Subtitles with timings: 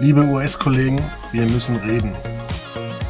[0.00, 1.00] Liebe US-Kollegen,
[1.30, 2.10] wir müssen reden.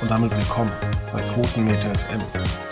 [0.03, 0.71] Und damit willkommen
[1.15, 2.64] bei Quotenmeter FM.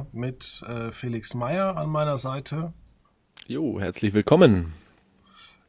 [0.00, 2.72] Wieder mit äh, Felix Meyer an meiner Seite.
[3.46, 4.72] Jo, herzlich willkommen.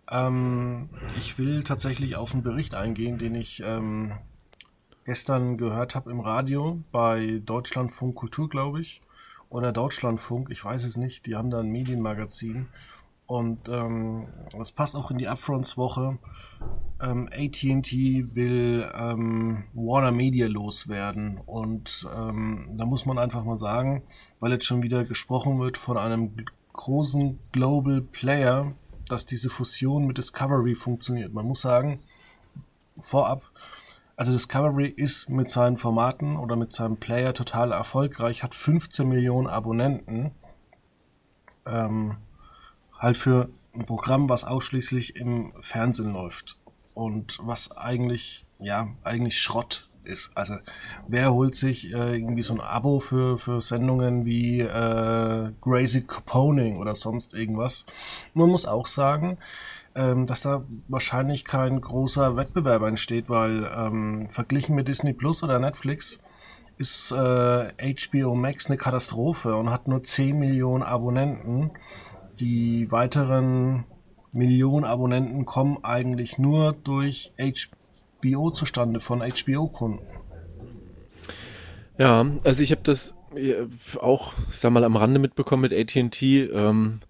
[0.10, 4.14] Ähm, ich will tatsächlich auf einen Bericht eingehen, den ich ähm,
[5.06, 9.02] gestern gehört habe im Radio bei Deutschlandfunk Kultur, glaube ich.
[9.50, 11.26] Oder Deutschlandfunk, ich weiß es nicht.
[11.26, 12.68] Die haben da ein Medienmagazin.
[13.32, 16.18] Und ähm, das passt auch in die Upfronts-Woche.
[17.02, 17.94] Ähm, ATT
[18.36, 21.40] will ähm, Warner Media loswerden.
[21.46, 24.04] Und ähm, da muss man einfach mal sagen,
[24.42, 26.36] weil jetzt schon wieder gesprochen wird von einem
[26.74, 28.74] großen Global Player,
[29.08, 31.32] dass diese Fusion mit Discovery funktioniert.
[31.32, 32.02] Man muss sagen,
[32.98, 33.44] vorab,
[34.18, 39.48] also Discovery ist mit seinen Formaten oder mit seinem Player total erfolgreich, hat 15 Millionen
[39.48, 40.32] Abonnenten.
[41.66, 42.18] Ähm,
[43.02, 46.58] halt für ein Programm, was ausschließlich im Fernsehen läuft
[46.94, 50.32] und was eigentlich, ja, eigentlich Schrott ist.
[50.36, 50.56] Also
[51.08, 56.78] wer holt sich äh, irgendwie so ein Abo für, für Sendungen wie äh, Crazy Caponing
[56.78, 57.86] oder sonst irgendwas?
[58.34, 59.38] Man muss auch sagen,
[59.96, 65.60] ähm, dass da wahrscheinlich kein großer Wettbewerb entsteht, weil ähm, verglichen mit Disney Plus oder
[65.60, 66.22] Netflix
[66.78, 71.72] ist äh, HBO Max eine Katastrophe und hat nur 10 Millionen Abonnenten
[72.40, 73.86] die weiteren
[74.32, 80.06] Millionen Abonnenten kommen eigentlich nur durch HBO zustande, von HBO-Kunden.
[81.98, 83.14] Ja, also ich habe das
[84.00, 86.22] auch, sag mal, am Rande mitbekommen mit ATT.
[86.22, 87.02] Ähm,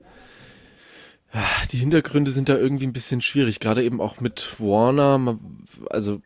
[1.72, 5.40] die Hintergründe sind da irgendwie ein bisschen schwierig, gerade eben auch mit Warner,
[5.90, 6.22] also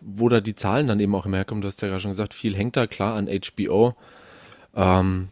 [0.00, 2.34] wo da die Zahlen dann eben auch immer herkommen, du hast ja gerade schon gesagt,
[2.34, 3.94] viel hängt da klar an HBO.
[4.74, 5.28] Ähm,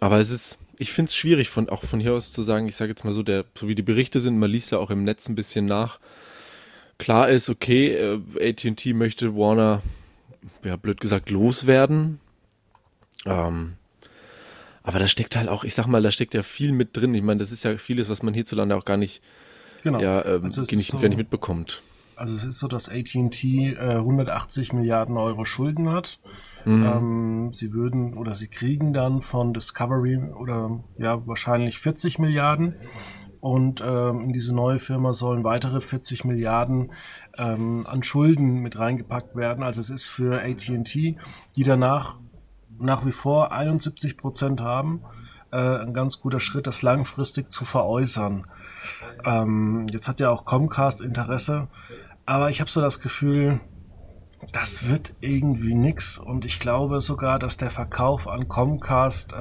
[0.00, 2.76] aber es ist, ich finde es schwierig, von, auch von hier aus zu sagen, ich
[2.76, 5.04] sage jetzt mal so, der, so wie die Berichte sind, man liest ja auch im
[5.04, 5.98] Netz ein bisschen nach.
[6.98, 8.20] Klar ist, okay, äh,
[8.50, 9.82] ATT möchte Warner,
[10.62, 12.20] ja, blöd gesagt, loswerden.
[13.26, 13.74] Ähm,
[14.82, 17.14] aber da steckt halt auch, ich sag mal, da steckt ja viel mit drin.
[17.14, 19.22] Ich meine, das ist ja vieles, was man hierzulande auch gar nicht,
[19.82, 20.00] genau.
[20.00, 21.82] ja, ähm, also nicht, so, gar nicht mitbekommt.
[22.16, 26.20] Also es ist so, dass AT&T äh, 180 Milliarden Euro Schulden hat.
[26.64, 26.84] Mhm.
[26.84, 32.76] Ähm, sie würden oder sie kriegen dann von Discovery oder ja wahrscheinlich 40 Milliarden.
[33.40, 36.92] Und ähm, in diese neue Firma sollen weitere 40 Milliarden
[37.36, 39.62] ähm, an Schulden mit reingepackt werden.
[39.62, 41.18] Also es ist für AT&T,
[41.56, 42.18] die danach
[42.78, 45.02] nach wie vor 71 Prozent haben,
[45.52, 48.46] äh, ein ganz guter Schritt, das langfristig zu veräußern.
[49.24, 51.68] Ähm, jetzt hat ja auch Comcast Interesse,
[52.26, 53.60] aber ich habe so das Gefühl,
[54.52, 56.18] das wird irgendwie nix.
[56.18, 59.36] Und ich glaube sogar, dass der Verkauf an Comcast äh,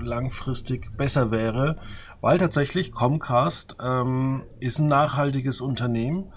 [0.00, 1.78] langfristig besser wäre,
[2.20, 6.32] weil tatsächlich Comcast ähm, ist ein nachhaltiges Unternehmen.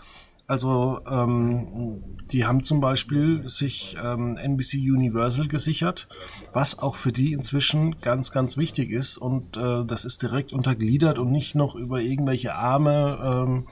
[0.48, 6.10] Also ähm, die haben zum Beispiel sich ähm, NBC Universal gesichert,
[6.54, 9.20] was auch für die inzwischen ganz, ganz wichtig ist.
[9.20, 13.68] Und äh, das ist direkt untergliedert und nicht noch über irgendwelche Arme ähm,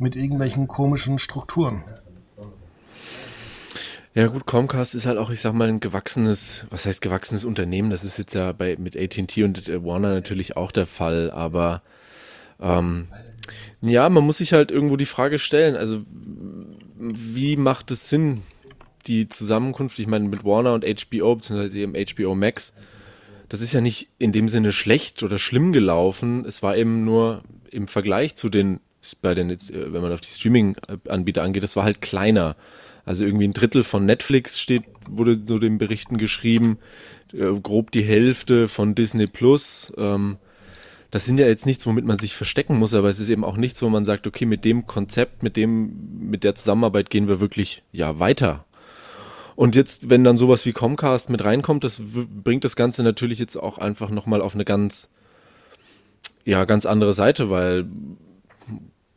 [0.00, 1.84] mit irgendwelchen komischen Strukturen.
[4.14, 7.90] Ja gut, Comcast ist halt auch, ich sag mal, ein gewachsenes, was heißt gewachsenes Unternehmen.
[7.90, 11.82] Das ist jetzt ja bei mit AT&T und äh, Warner natürlich auch der Fall, aber
[12.60, 13.08] ähm,
[13.80, 16.02] ja, man muss sich halt irgendwo die Frage stellen, also
[16.98, 18.42] wie macht es Sinn,
[19.06, 22.72] die Zusammenkunft, ich meine mit Warner und HBO, beziehungsweise eben HBO Max,
[23.48, 27.42] das ist ja nicht in dem Sinne schlecht oder schlimm gelaufen, es war eben nur
[27.70, 28.80] im Vergleich zu den,
[29.20, 32.56] bei den, jetzt, äh, wenn man auf die Streaming-Anbieter angeht, das war halt kleiner.
[33.04, 36.78] Also irgendwie ein Drittel von Netflix steht, wurde so den Berichten geschrieben,
[37.32, 39.92] äh, grob die Hälfte von Disney Plus.
[39.96, 40.36] Ähm,
[41.10, 43.56] das sind ja jetzt nichts, womit man sich verstecken muss, aber es ist eben auch
[43.56, 47.40] nichts, wo man sagt, okay, mit dem Konzept, mit dem, mit der Zusammenarbeit gehen wir
[47.40, 48.66] wirklich ja weiter.
[49.56, 53.56] Und jetzt, wenn dann sowas wie Comcast mit reinkommt, das bringt das Ganze natürlich jetzt
[53.56, 55.08] auch einfach nochmal auf eine ganz,
[56.44, 57.88] ja, ganz andere Seite, weil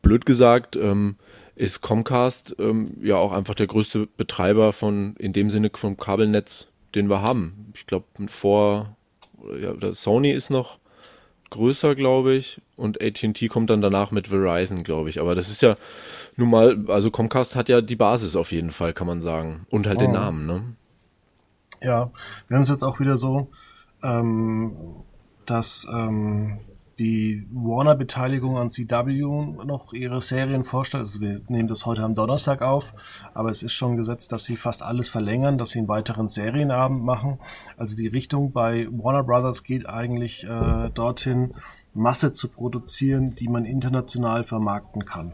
[0.02, 1.16] blöd gesagt, ähm,
[1.56, 6.72] ist Comcast ähm, ja auch einfach der größte Betreiber von, in dem Sinne vom Kabelnetz,
[6.96, 7.72] den wir haben.
[7.76, 8.96] Ich glaube, vor
[9.60, 10.80] ja, Sony ist noch
[11.50, 15.20] größer, glaube ich, und AT&T kommt dann danach mit Verizon, glaube ich.
[15.20, 15.76] Aber das ist ja
[16.36, 19.68] nun mal, also Comcast hat ja die Basis auf jeden Fall, kann man sagen.
[19.70, 20.06] Und halt oh.
[20.06, 20.64] den Namen, ne?
[21.84, 22.12] Ja,
[22.48, 23.50] wir haben es jetzt auch wieder so,
[24.04, 24.76] ähm,
[25.46, 26.60] dass ähm,
[27.02, 31.02] die Warner-Beteiligung an CW noch ihre Serien vorstellt.
[31.02, 32.94] Also wir nehmen das heute am Donnerstag auf,
[33.34, 37.04] aber es ist schon gesetzt, dass sie fast alles verlängern, dass sie einen weiteren Serienabend
[37.04, 37.40] machen.
[37.76, 41.56] Also die Richtung bei Warner Brothers geht eigentlich äh, dorthin,
[41.96, 45.34] Masse zu produzieren, die man international vermarkten kann.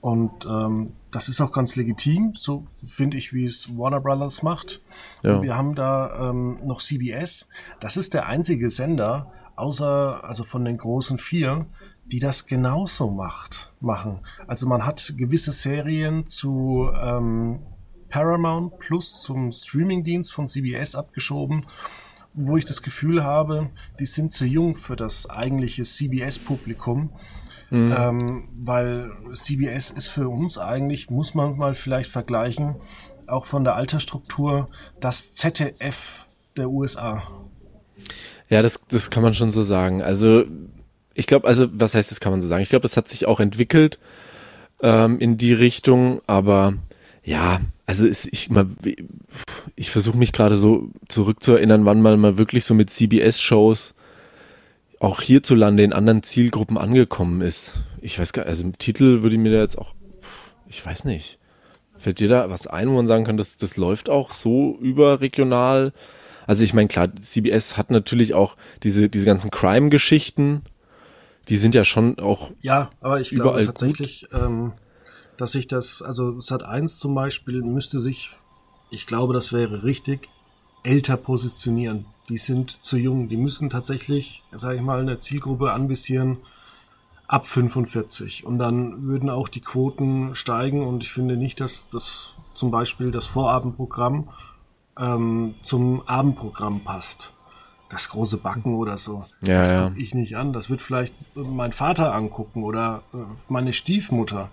[0.00, 4.82] Und ähm, das ist auch ganz legitim, so finde ich, wie es Warner Brothers macht.
[5.22, 5.40] Ja.
[5.42, 7.48] Wir haben da ähm, noch CBS.
[7.78, 11.66] Das ist der einzige Sender, außer also von den großen vier,
[12.04, 14.20] die das genauso macht, machen.
[14.46, 17.60] Also man hat gewisse Serien zu ähm,
[18.08, 21.66] Paramount Plus zum Streamingdienst von CBS abgeschoben,
[22.34, 27.10] wo ich das Gefühl habe, die sind zu jung für das eigentliche CBS-Publikum.
[27.70, 27.94] Mhm.
[27.98, 32.76] Ähm, weil CBS ist für uns eigentlich, muss man mal vielleicht vergleichen,
[33.26, 34.68] auch von der Altersstruktur,
[35.00, 37.22] das ZDF der USA.
[38.48, 40.02] Ja, das, das kann man schon so sagen.
[40.02, 40.44] Also
[41.14, 42.62] ich glaube, also was heißt das kann man so sagen?
[42.62, 43.98] Ich glaube, das hat sich auch entwickelt
[44.82, 46.74] ähm, in die Richtung, aber
[47.24, 48.66] ja, also ist ich mal,
[49.74, 53.94] ich versuche mich gerade so zurückzuerinnern, wann man mal wirklich so mit CBS-Shows
[55.00, 57.74] auch hierzulande in anderen Zielgruppen angekommen ist.
[58.00, 59.94] Ich weiß gar nicht, also im Titel würde ich mir da jetzt auch,
[60.68, 61.38] ich weiß nicht.
[61.98, 65.92] Fällt dir da was ein, wo man sagen kann, das, das läuft auch so überregional?
[66.46, 70.62] Also ich meine, klar, CBS hat natürlich auch diese, diese ganzen Crime-Geschichten,
[71.48, 72.50] die sind ja schon auch.
[72.60, 74.72] Ja, aber ich glaube tatsächlich, ähm,
[75.36, 78.32] dass sich das, also Sat 1 zum Beispiel müsste sich,
[78.90, 80.28] ich glaube, das wäre richtig,
[80.82, 82.06] älter positionieren.
[82.28, 83.28] Die sind zu jung.
[83.28, 86.38] Die müssen tatsächlich, sage ich mal, eine Zielgruppe anvisieren
[87.28, 88.44] ab 45.
[88.44, 90.86] Und dann würden auch die Quoten steigen.
[90.86, 94.28] Und ich finde nicht, dass das zum Beispiel das Vorabendprogramm
[94.98, 97.32] ähm, zum Abendprogramm passt.
[97.88, 99.24] Das große Backen oder so.
[99.42, 99.92] Ja, das ja.
[99.96, 100.52] ich nicht an.
[100.52, 104.50] Das wird vielleicht mein Vater angucken oder äh, meine Stiefmutter.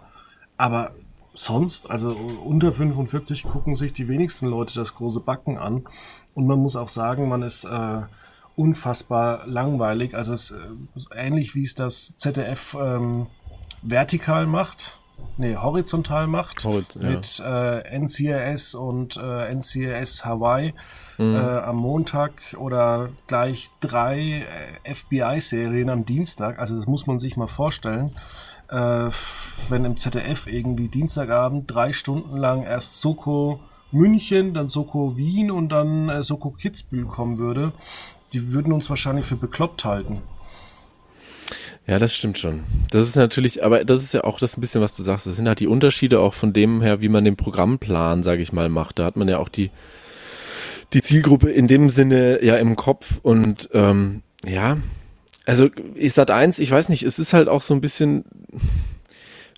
[0.55, 0.91] Aber
[1.33, 5.83] sonst, also unter 45 gucken sich die wenigsten Leute das große Backen an.
[6.35, 8.01] Und man muss auch sagen, man ist äh,
[8.55, 10.15] unfassbar langweilig.
[10.15, 10.57] Also es äh,
[11.15, 13.27] ähnlich wie es das ZDF ähm,
[13.81, 14.99] vertikal macht
[15.37, 17.09] nee, horizontal macht Horit, ja.
[17.09, 20.73] mit äh, NCIS und äh, NCIS Hawaii
[21.17, 21.35] mhm.
[21.35, 24.45] äh, am Montag oder gleich drei
[24.83, 26.59] äh, FBI-Serien am Dienstag.
[26.59, 28.15] Also das muss man sich mal vorstellen.
[28.69, 29.09] Äh,
[29.69, 33.59] wenn im ZDF irgendwie Dienstagabend drei Stunden lang erst Soko
[33.91, 37.73] München, dann Soko Wien und dann äh, Soko Kitzbühel kommen würde,
[38.33, 40.21] die würden uns wahrscheinlich für bekloppt halten.
[41.85, 42.63] Ja, das stimmt schon.
[42.91, 45.27] Das ist natürlich, aber das ist ja auch das ein bisschen, was du sagst.
[45.27, 48.53] Das sind halt die Unterschiede auch von dem her, wie man den Programmplan, sage ich
[48.53, 48.99] mal, macht.
[48.99, 49.69] Da hat man ja auch die,
[50.93, 54.77] die Zielgruppe in dem Sinne ja im Kopf und ähm, ja,
[55.45, 58.23] also ich sag eins, ich weiß nicht, es ist halt auch so ein bisschen,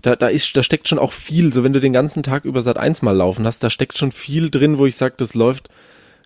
[0.02, 2.64] da, da ist, da steckt schon auch viel, so wenn du den ganzen Tag über
[2.64, 5.70] Sat 1 mal laufen hast, da steckt schon viel drin, wo ich sag, das läuft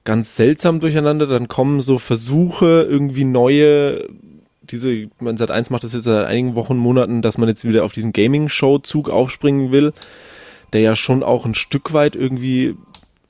[0.06, 4.08] ganz seltsam durcheinander, dann kommen so Versuche, irgendwie neue
[4.72, 7.84] diese, man seit eins macht das jetzt seit einigen Wochen, Monaten, dass man jetzt wieder
[7.84, 9.94] auf diesen Gaming-Show-Zug aufspringen will,
[10.74, 12.76] der ja schon auch ein Stück weit irgendwie,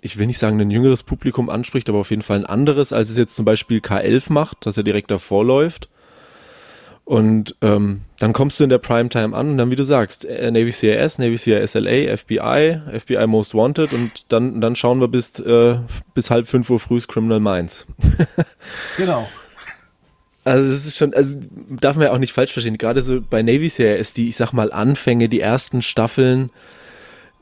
[0.02, 3.10] ich will nicht sagen, ein jüngeres Publikum anspricht, aber auf jeden Fall ein anderes, als
[3.10, 5.90] es jetzt zum Beispiel K11 macht, dass er direkt davor läuft.
[7.10, 10.52] Und ähm, dann kommst du in der Primetime an und dann, wie du sagst, äh,
[10.52, 15.40] Navy CIS, Navy CIS LA, FBI, FBI Most Wanted und dann, dann schauen wir bis,
[15.40, 15.80] äh,
[16.14, 17.88] bis halb fünf Uhr früh Criminal Minds.
[18.98, 19.28] genau.
[20.50, 21.38] Also es ist schon, also
[21.70, 22.80] darf man ja auch nicht falsch verstehen.
[22.80, 26.50] Gerade so bei Navy Series, die, ich sag mal, Anfänge, die ersten Staffeln,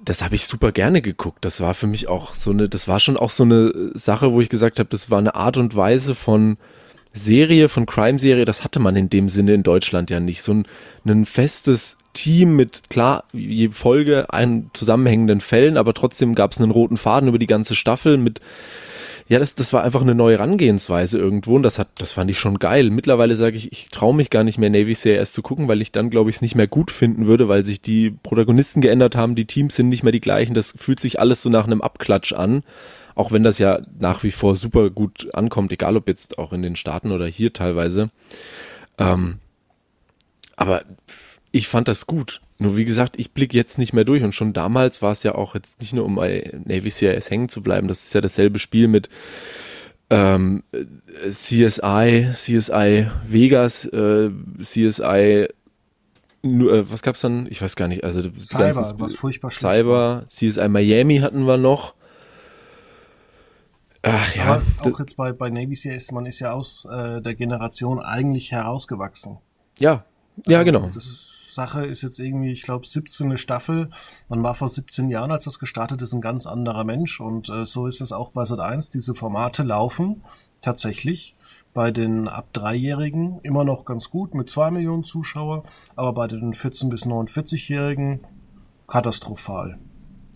[0.04, 1.46] das habe ich super gerne geguckt.
[1.46, 4.42] Das war für mich auch so eine, das war schon auch so eine Sache, wo
[4.42, 6.58] ich gesagt habe, das war eine Art und Weise von
[7.14, 10.44] Serie, von Crime-Serie, das hatte man in dem Sinne in Deutschland ja nicht.
[10.44, 10.68] So ein,
[11.06, 16.72] ein festes Team mit, klar, je Folge einen zusammenhängenden Fällen, aber trotzdem gab es einen
[16.72, 18.42] roten Faden über die ganze Staffel mit
[19.30, 22.40] ja, das, das war einfach eine neue Herangehensweise irgendwo und das hat, das fand ich
[22.40, 22.90] schon geil.
[22.90, 25.92] Mittlerweile sage ich, ich traue mich gar nicht mehr Navy CRS zu gucken, weil ich
[25.92, 29.36] dann, glaube ich, es nicht mehr gut finden würde, weil sich die Protagonisten geändert haben,
[29.36, 32.32] die Teams sind nicht mehr die gleichen, das fühlt sich alles so nach einem Abklatsch
[32.32, 32.64] an.
[33.16, 36.62] Auch wenn das ja nach wie vor super gut ankommt, egal ob jetzt auch in
[36.62, 38.12] den Staaten oder hier teilweise.
[38.98, 39.40] Ähm,
[40.56, 40.84] aber
[41.52, 42.42] ich fand das gut.
[42.60, 45.36] Nur wie gesagt, ich blicke jetzt nicht mehr durch und schon damals war es ja
[45.36, 48.58] auch jetzt nicht nur um bei Navy CIS hängen zu bleiben, das ist ja dasselbe
[48.60, 49.10] Spiel mit
[50.10, 50.64] ähm,
[51.30, 55.48] CSI, CSI Vegas, äh, CSI
[56.42, 57.48] nur, äh, was gab's dann?
[57.50, 58.04] Ich weiß gar nicht.
[58.04, 61.94] Also Cyber, was furchtbar Cyber, CSI Miami hatten wir noch.
[64.04, 64.46] Ach ja.
[64.46, 68.52] Aber auch jetzt bei, bei Navy CS, man ist ja aus äh, der Generation eigentlich
[68.52, 69.38] herausgewachsen.
[69.80, 70.06] Ja,
[70.38, 70.90] also, ja, genau.
[70.94, 71.06] Das
[71.58, 73.36] Sache ist jetzt irgendwie, ich glaube, 17.
[73.38, 73.90] Staffel.
[74.30, 77.20] Man war vor 17 Jahren, als das gestartet ist, ein ganz anderer Mensch.
[77.20, 78.92] Und äh, so ist es auch bei Sat 1.
[78.92, 80.22] Diese Formate laufen
[80.62, 81.36] tatsächlich
[81.74, 85.64] bei den ab Dreijährigen immer noch ganz gut mit zwei Millionen Zuschauer,
[85.96, 88.20] aber bei den 14 bis 49-Jährigen
[88.88, 89.80] katastrophal.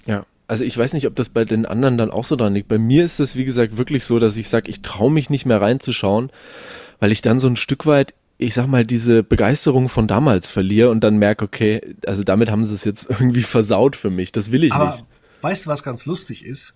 [0.06, 0.26] Ja.
[0.48, 2.68] Also ich weiß nicht, ob das bei den anderen dann auch so dran liegt.
[2.68, 5.46] Bei mir ist es, wie gesagt, wirklich so, dass ich sage, ich traue mich nicht
[5.46, 6.30] mehr reinzuschauen,
[7.00, 10.90] weil ich dann so ein Stück weit, ich sag mal, diese Begeisterung von damals verliere
[10.90, 14.32] und dann merke, okay, also damit haben sie es jetzt irgendwie versaut für mich.
[14.32, 15.06] Das will ich Aber nicht.
[15.42, 16.76] Weißt du, was ganz lustig ist?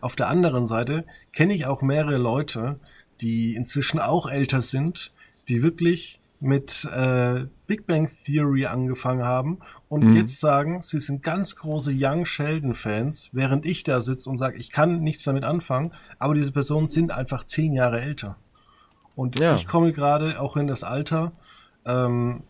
[0.00, 2.78] Auf der anderen Seite kenne ich auch mehrere Leute,
[3.20, 5.12] die inzwischen auch älter sind,
[5.48, 9.58] die wirklich mit äh, Big Bang Theory angefangen haben
[9.88, 10.16] und mhm.
[10.16, 14.58] jetzt sagen, sie sind ganz große Young Sheldon Fans, während ich da sitze und sage,
[14.58, 18.36] ich kann nichts damit anfangen, aber diese Personen sind einfach zehn Jahre älter.
[19.16, 19.54] Und ja.
[19.54, 21.32] ich komme gerade auch in das Alter,
[21.86, 22.42] ähm,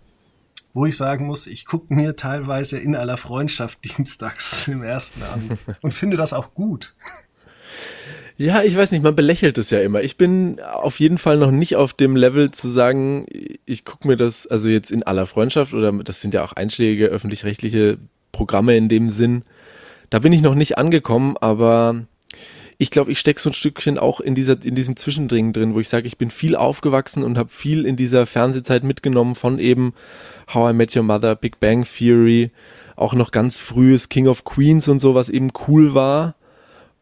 [0.73, 5.59] wo ich sagen muss, ich gucke mir teilweise in aller Freundschaft dienstags im ersten an
[5.83, 6.95] und finde das auch gut.
[8.37, 10.03] Ja, ich weiß nicht, man belächelt es ja immer.
[10.03, 13.25] Ich bin auf jeden Fall noch nicht auf dem Level zu sagen,
[13.65, 17.07] ich gucke mir das, also jetzt in aller Freundschaft oder das sind ja auch einschlägige
[17.07, 17.99] öffentlich-rechtliche
[18.33, 19.45] Programme in dem Sinn.
[20.11, 22.07] Da bin ich noch nicht angekommen, aber
[22.85, 25.81] ich glaube, ich stecke so ein Stückchen auch in dieser in diesem Zwischendring drin, wo
[25.81, 29.95] ich sage, ich bin viel aufgewachsen und habe viel in dieser Fernsehzeit mitgenommen von eben
[30.53, 32.51] How I Met Your Mother, Big Bang Theory,
[32.95, 36.35] auch noch ganz frühes King of Queens und so, was eben cool war.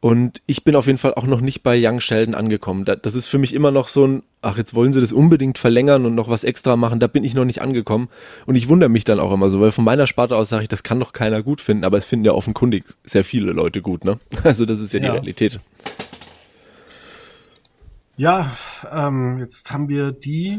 [0.03, 2.85] Und ich bin auf jeden Fall auch noch nicht bei Young Sheldon angekommen.
[2.85, 6.05] Das ist für mich immer noch so ein, ach, jetzt wollen sie das unbedingt verlängern
[6.07, 6.99] und noch was extra machen.
[6.99, 8.09] Da bin ich noch nicht angekommen.
[8.45, 10.69] Und ich wundere mich dann auch immer so, weil von meiner Sparte aus sage ich,
[10.69, 11.85] das kann doch keiner gut finden.
[11.85, 14.19] Aber es finden ja offenkundig sehr viele Leute gut, ne?
[14.43, 15.05] Also das ist ja, ja.
[15.05, 15.61] die Realität.
[18.17, 18.51] Ja,
[18.91, 20.59] ähm, jetzt haben wir die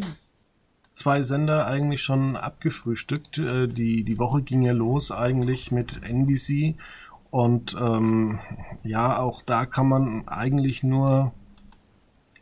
[0.95, 3.39] zwei Sender eigentlich schon abgefrühstückt.
[3.39, 6.75] Äh, die, die Woche ging ja los eigentlich mit NBC
[7.33, 8.37] und ähm,
[8.83, 11.31] ja, auch da kann man eigentlich nur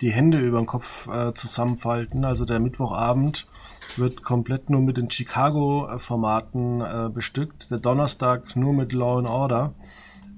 [0.02, 2.26] die Hände über den Kopf äh, zusammenfalten.
[2.26, 3.48] Also der Mittwochabend
[3.96, 7.72] wird komplett nur mit den Chicago-Formaten äh, bestückt.
[7.72, 9.74] Der Donnerstag nur mit Law and Order.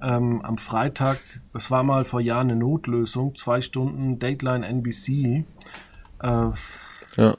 [0.00, 1.18] Ähm, am Freitag,
[1.52, 5.44] das war mal vor Jahren eine Notlösung, zwei Stunden Dateline NBC.
[6.22, 6.50] Äh,
[7.16, 7.34] ja.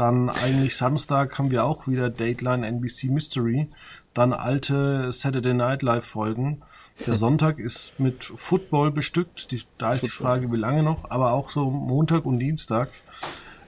[0.00, 3.68] Dann eigentlich Samstag haben wir auch wieder Dateline NBC Mystery
[4.14, 6.62] dann alte Saturday Night Live Folgen.
[7.06, 9.52] Der Sonntag ist mit Football bestückt.
[9.52, 10.08] Die, da ist Football.
[10.08, 12.88] die Frage, wie lange noch, aber auch so Montag und Dienstag.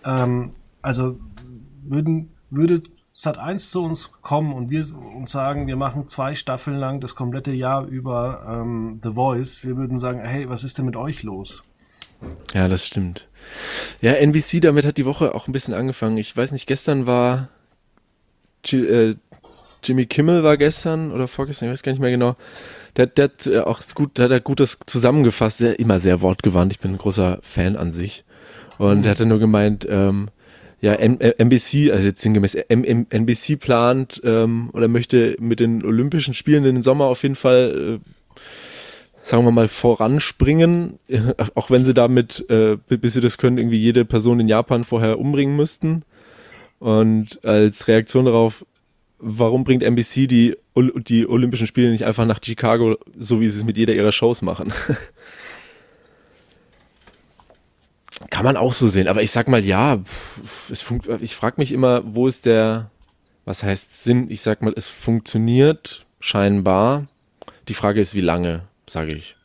[0.04, 1.18] Ähm, also
[1.82, 2.82] würden, würde
[3.14, 7.14] Sat 1 zu uns kommen und wir uns sagen, wir machen zwei Staffeln lang das
[7.14, 11.22] komplette Jahr über ähm, The Voice, wir würden sagen, hey, was ist denn mit euch
[11.22, 11.62] los?
[12.54, 13.28] Ja, das stimmt.
[14.00, 16.18] Ja, NBC, damit hat die Woche auch ein bisschen angefangen.
[16.18, 17.48] Ich weiß nicht, gestern war
[18.70, 19.16] äh,
[19.84, 22.36] Jimmy Kimmel war gestern oder vorgestern, ich weiß gar nicht mehr genau.
[22.96, 26.20] Der, der hat äh, auch gut, der hat er gut das zusammengefasst, der, immer sehr
[26.20, 26.72] wortgewandt.
[26.72, 28.24] Ich bin ein großer Fan an sich.
[28.78, 29.04] Und mhm.
[29.04, 30.28] er hat dann nur gemeint, ähm,
[30.80, 36.74] ja, NBC, also jetzt sinngemäß, NBC plant ähm, oder möchte mit den Olympischen Spielen in
[36.74, 38.10] den Sommer auf jeden Fall, äh,
[39.22, 40.98] sagen wir mal, voranspringen,
[41.54, 45.18] auch wenn sie damit, äh, bis sie das können, irgendwie jede Person in Japan vorher
[45.18, 46.02] umbringen müssten.
[46.78, 48.64] Und als Reaktion darauf
[49.22, 53.64] warum bringt NBC die, die Olympischen Spiele nicht einfach nach Chicago, so wie sie es
[53.64, 54.72] mit jeder ihrer Shows machen?
[58.30, 62.02] Kann man auch so sehen, aber ich sag mal, ja, funkt, ich frage mich immer,
[62.04, 62.90] wo ist der,
[63.44, 64.30] was heißt Sinn?
[64.30, 67.04] Ich sag mal, es funktioniert scheinbar.
[67.68, 68.62] Die Frage ist, wie lange,
[68.92, 69.36] sage ich.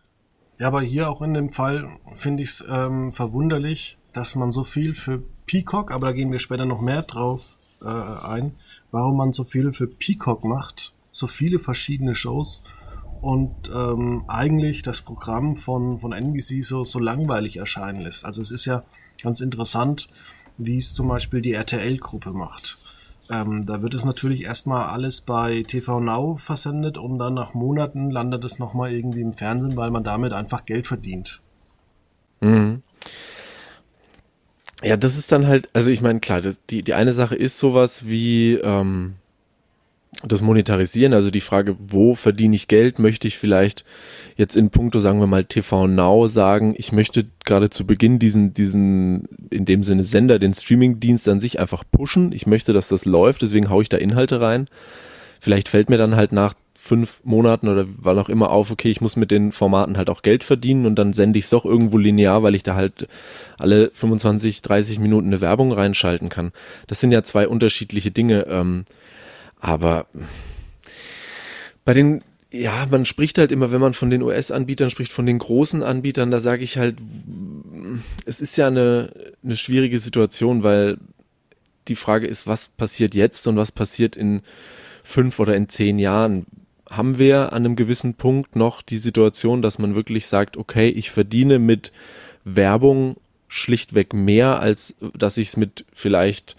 [0.60, 4.64] Ja, aber hier auch in dem Fall finde ich es ähm, verwunderlich, dass man so
[4.64, 8.56] viel für Peacock, aber da gehen wir später noch mehr drauf äh, ein,
[8.92, 12.64] warum man so viel für Peacock macht, so viele verschiedene Shows
[13.22, 18.26] und ähm, eigentlich das Programm von, von NBC so, so langweilig erscheinen lässt.
[18.26, 18.84] Also es ist ja
[19.22, 20.10] ganz interessant,
[20.58, 22.78] wie es zum Beispiel die RTL-Gruppe macht.
[23.32, 28.10] Ähm, da wird es natürlich erstmal alles bei TV Now versendet und dann nach Monaten
[28.10, 31.42] landet es nochmal irgendwie im Fernsehen, weil man damit einfach Geld verdient.
[32.40, 32.84] Mhm.
[34.84, 37.58] Ja, das ist dann halt, also ich meine, klar, das, die, die eine Sache ist
[37.58, 39.16] sowas wie, ähm,
[40.24, 43.86] das Monetarisieren, also die Frage, wo verdiene ich Geld, möchte ich vielleicht
[44.36, 48.54] jetzt in puncto, sagen wir mal, TV Now sagen, ich möchte gerade zu Beginn diesen,
[48.54, 52.32] diesen, in dem Sinne Sender, den Streamingdienst an sich einfach pushen.
[52.32, 54.66] Ich möchte, dass das läuft, deswegen haue ich da Inhalte rein.
[55.40, 59.02] Vielleicht fällt mir dann halt nach fünf Monaten oder wann auch immer auf, okay, ich
[59.02, 61.98] muss mit den Formaten halt auch Geld verdienen und dann sende ich es doch irgendwo
[61.98, 63.08] linear, weil ich da halt
[63.58, 66.54] alle 25, 30 Minuten eine Werbung reinschalten kann.
[66.88, 68.48] Das sind ja zwei unterschiedliche Dinge.
[68.48, 68.86] Ähm,
[69.60, 70.08] aber
[71.86, 72.22] bei den,
[72.52, 76.32] ja, man spricht halt immer, wenn man von den US-Anbietern spricht, von den großen Anbietern,
[76.32, 76.98] da sage ich halt,
[78.26, 79.12] es ist ja eine,
[79.44, 80.98] eine schwierige Situation, weil
[81.88, 84.42] die Frage ist, was passiert jetzt und was passiert in
[85.04, 86.46] fünf oder in zehn Jahren?
[86.90, 91.12] Haben wir an einem gewissen Punkt noch die Situation, dass man wirklich sagt, okay, ich
[91.12, 91.92] verdiene mit
[92.44, 96.58] Werbung schlichtweg mehr, als dass ich es mit vielleicht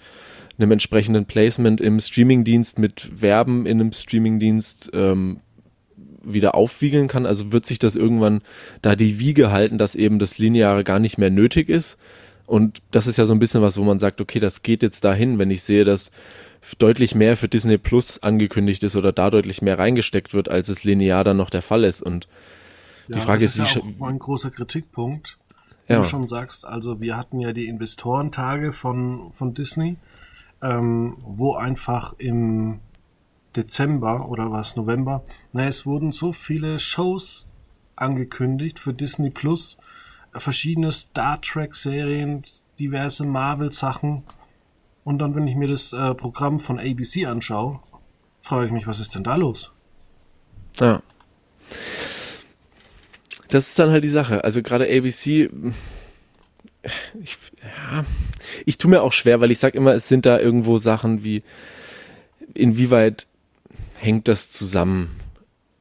[0.58, 5.40] einem entsprechenden Placement im Streamingdienst mit Werben in einem Streamingdienst ähm,
[6.22, 7.26] wieder aufwiegeln kann?
[7.26, 8.42] Also wird sich das irgendwann
[8.82, 11.98] da die Wiege halten, dass eben das Lineare gar nicht mehr nötig ist?
[12.46, 15.04] Und das ist ja so ein bisschen was, wo man sagt, okay, das geht jetzt
[15.04, 16.10] dahin, wenn ich sehe, dass
[16.78, 20.82] deutlich mehr für Disney Plus angekündigt ist oder da deutlich mehr reingesteckt wird, als es
[20.82, 22.02] linear dann noch der Fall ist.
[22.02, 22.26] Und
[23.08, 25.38] die ja, Frage ist, ist ja auch ein großer Kritikpunkt,
[25.86, 25.98] wie ja.
[26.00, 26.66] du schon sagst.
[26.66, 29.96] Also wir hatten ja die Investorentage von, von Disney
[30.62, 32.80] ähm, wo einfach im
[33.56, 37.48] Dezember oder was November, na, es wurden so viele Shows
[37.96, 39.78] angekündigt für Disney Plus,
[40.32, 42.42] verschiedene Star Trek Serien,
[42.78, 44.22] diverse Marvel Sachen.
[45.04, 47.80] Und dann, wenn ich mir das äh, Programm von ABC anschaue,
[48.40, 49.72] frage ich mich, was ist denn da los?
[50.78, 51.02] Ja.
[53.48, 54.44] Das ist dann halt die Sache.
[54.44, 55.48] Also gerade ABC,
[57.22, 58.04] ich, ja,
[58.66, 61.42] ich tue mir auch schwer, weil ich sage immer, es sind da irgendwo Sachen wie,
[62.54, 63.26] inwieweit
[63.96, 65.16] hängt das zusammen?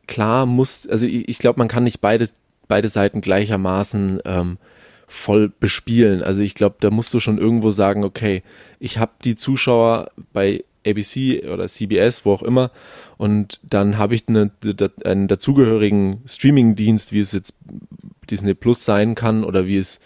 [0.08, 2.30] Klar muss, also ich, ich glaube, man kann nicht beide,
[2.68, 4.58] beide Seiten gleichermaßen ähm,
[5.06, 6.22] voll bespielen.
[6.22, 8.44] Also ich glaube, da musst du schon irgendwo sagen, okay,
[8.80, 12.72] ich habe die Zuschauer bei ABC oder CBS, wo auch immer,
[13.18, 14.52] und dann habe ich eine,
[15.04, 17.56] einen dazugehörigen Streaming-Dienst, wie es jetzt
[18.30, 20.00] Disney Plus sein kann oder wie es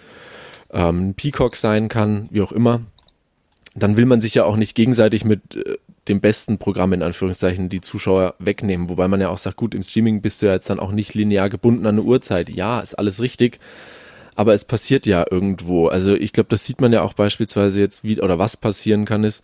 [0.74, 2.82] ähm, Peacock sein kann, wie auch immer,
[3.76, 7.70] dann will man sich ja auch nicht gegenseitig mit äh, dem besten Programm in Anführungszeichen
[7.70, 8.90] die Zuschauer wegnehmen.
[8.90, 11.14] Wobei man ja auch sagt, gut, im Streaming bist du ja jetzt dann auch nicht
[11.14, 12.50] linear gebunden an eine Uhrzeit.
[12.50, 13.60] Ja, ist alles richtig.
[14.36, 15.88] Aber es passiert ja irgendwo.
[15.88, 19.24] Also ich glaube, das sieht man ja auch beispielsweise jetzt, wie oder was passieren kann,
[19.24, 19.44] ist,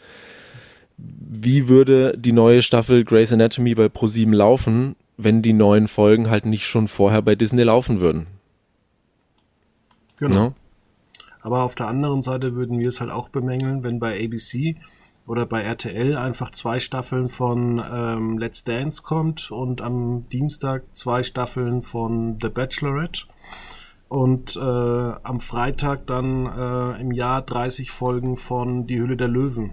[0.98, 6.46] wie würde die neue Staffel Grey's Anatomy bei ProSieben laufen, wenn die neuen Folgen halt
[6.46, 8.28] nicht schon vorher bei Disney laufen würden?
[10.18, 10.36] Genau.
[10.36, 10.56] No?
[11.47, 14.75] Aber auf der anderen Seite würden wir es halt auch bemängeln, wenn bei ABC
[15.25, 21.23] oder bei RTL einfach zwei Staffeln von ähm, Let's Dance kommt und am Dienstag zwei
[21.23, 23.27] Staffeln von The Bachelorette
[24.10, 29.71] und äh, am Freitag dann äh, im Jahr 30 Folgen von Die Hülle der Löwen.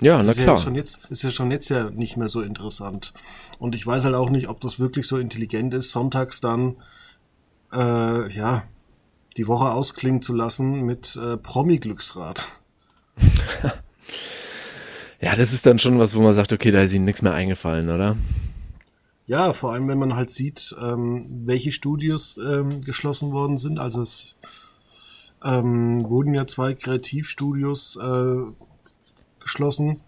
[0.00, 0.46] Ja, na klar.
[0.46, 3.12] Ja schon jetzt, ist ja schon jetzt ja nicht mehr so interessant.
[3.58, 6.76] Und ich weiß halt auch nicht, ob das wirklich so intelligent ist, sonntags dann
[7.70, 8.62] äh, ja
[9.36, 12.46] die Woche ausklingen zu lassen mit äh, Promi-Glücksrad.
[15.20, 17.34] ja, das ist dann schon was, wo man sagt, okay, da ist ihnen nichts mehr
[17.34, 18.16] eingefallen, oder?
[19.26, 23.78] Ja, vor allem, wenn man halt sieht, ähm, welche Studios ähm, geschlossen worden sind.
[23.78, 24.36] Also es
[25.42, 28.36] ähm, wurden ja zwei Kreativstudios äh,
[29.40, 30.00] geschlossen.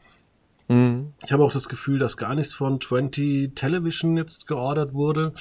[0.68, 1.12] Mhm.
[1.24, 5.32] Ich habe auch das Gefühl, dass gar nichts von 20 Television jetzt geordert wurde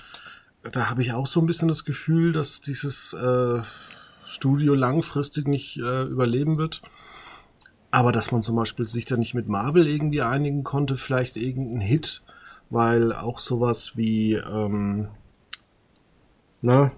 [0.71, 3.61] da habe ich auch so ein bisschen das Gefühl, dass dieses äh,
[4.23, 6.81] Studio langfristig nicht äh, überleben wird.
[7.91, 11.81] Aber dass man zum Beispiel sich da nicht mit Marvel irgendwie einigen konnte, vielleicht irgendein
[11.81, 12.23] Hit,
[12.69, 15.07] weil auch sowas wie, ähm,
[16.61, 16.91] na,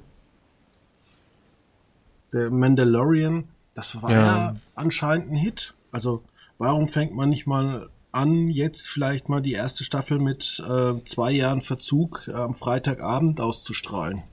[2.34, 4.26] der Mandalorian, das war ja.
[4.26, 5.76] ja anscheinend ein Hit.
[5.92, 6.24] Also
[6.58, 11.32] warum fängt man nicht mal an, jetzt vielleicht mal die erste Staffel mit äh, zwei
[11.32, 14.24] Jahren Verzug äh, am Freitagabend auszustrahlen.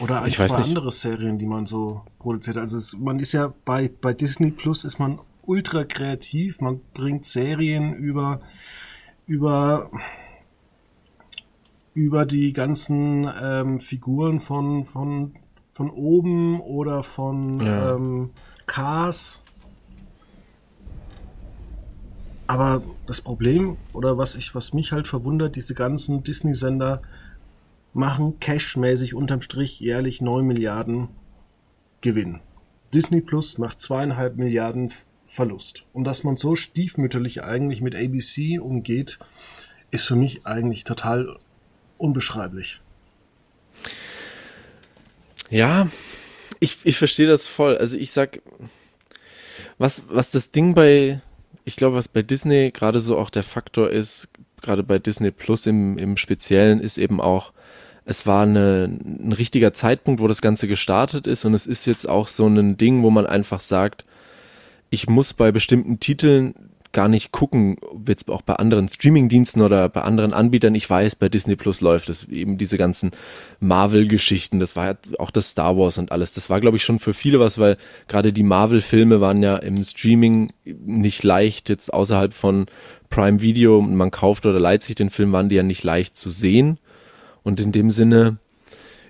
[0.00, 2.56] Oder ein, zwei andere Serien, die man so produziert.
[2.56, 6.60] Also es, man ist ja bei, bei Disney Plus ist man ultra kreativ.
[6.60, 8.40] Man bringt Serien über,
[9.26, 9.90] über,
[11.92, 15.34] über die ganzen ähm, Figuren von, von,
[15.72, 17.94] von oben oder von ja.
[17.94, 18.30] ähm,
[18.66, 19.42] Cars
[22.50, 27.00] aber das Problem, oder was ich, was mich halt verwundert, diese ganzen Disney-Sender
[27.92, 31.10] machen cashmäßig unterm Strich jährlich 9 Milliarden
[32.00, 32.40] Gewinn.
[32.92, 34.92] Disney Plus macht zweieinhalb Milliarden
[35.24, 35.86] Verlust.
[35.92, 39.20] Und dass man so stiefmütterlich eigentlich mit ABC umgeht,
[39.92, 41.38] ist für mich eigentlich total
[41.98, 42.80] unbeschreiblich.
[45.50, 45.88] Ja,
[46.58, 47.76] ich, ich verstehe das voll.
[47.76, 48.42] Also ich sag,
[49.78, 51.20] was, was das Ding bei,
[51.64, 54.28] ich glaube, was bei Disney gerade so auch der Faktor ist,
[54.62, 57.52] gerade bei Disney Plus im, im Speziellen, ist eben auch,
[58.04, 61.44] es war eine, ein richtiger Zeitpunkt, wo das Ganze gestartet ist.
[61.44, 64.04] Und es ist jetzt auch so ein Ding, wo man einfach sagt,
[64.90, 66.54] ich muss bei bestimmten Titeln
[66.92, 67.76] gar nicht gucken,
[68.06, 70.74] jetzt auch bei anderen Streamingdiensten oder bei anderen Anbietern.
[70.74, 73.12] Ich weiß, bei Disney Plus läuft es eben diese ganzen
[73.60, 74.58] Marvel-Geschichten.
[74.58, 76.34] Das war ja auch das Star Wars und alles.
[76.34, 77.76] Das war, glaube ich, schon für viele was, weil
[78.08, 82.66] gerade die Marvel-Filme waren ja im Streaming nicht leicht, jetzt außerhalb von
[83.08, 86.30] Prime Video, man kauft oder leiht sich den Film, waren die ja nicht leicht zu
[86.30, 86.78] sehen.
[87.42, 88.38] Und in dem Sinne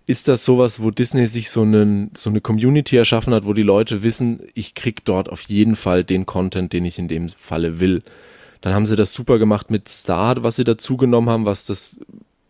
[0.07, 3.63] ist das sowas, wo Disney sich so, einen, so eine Community erschaffen hat, wo die
[3.63, 7.81] Leute wissen, ich krieg dort auf jeden Fall den Content, den ich in dem Falle
[7.81, 8.03] will.
[8.61, 11.99] Dann haben sie das super gemacht mit Star, was sie dazu genommen haben, was das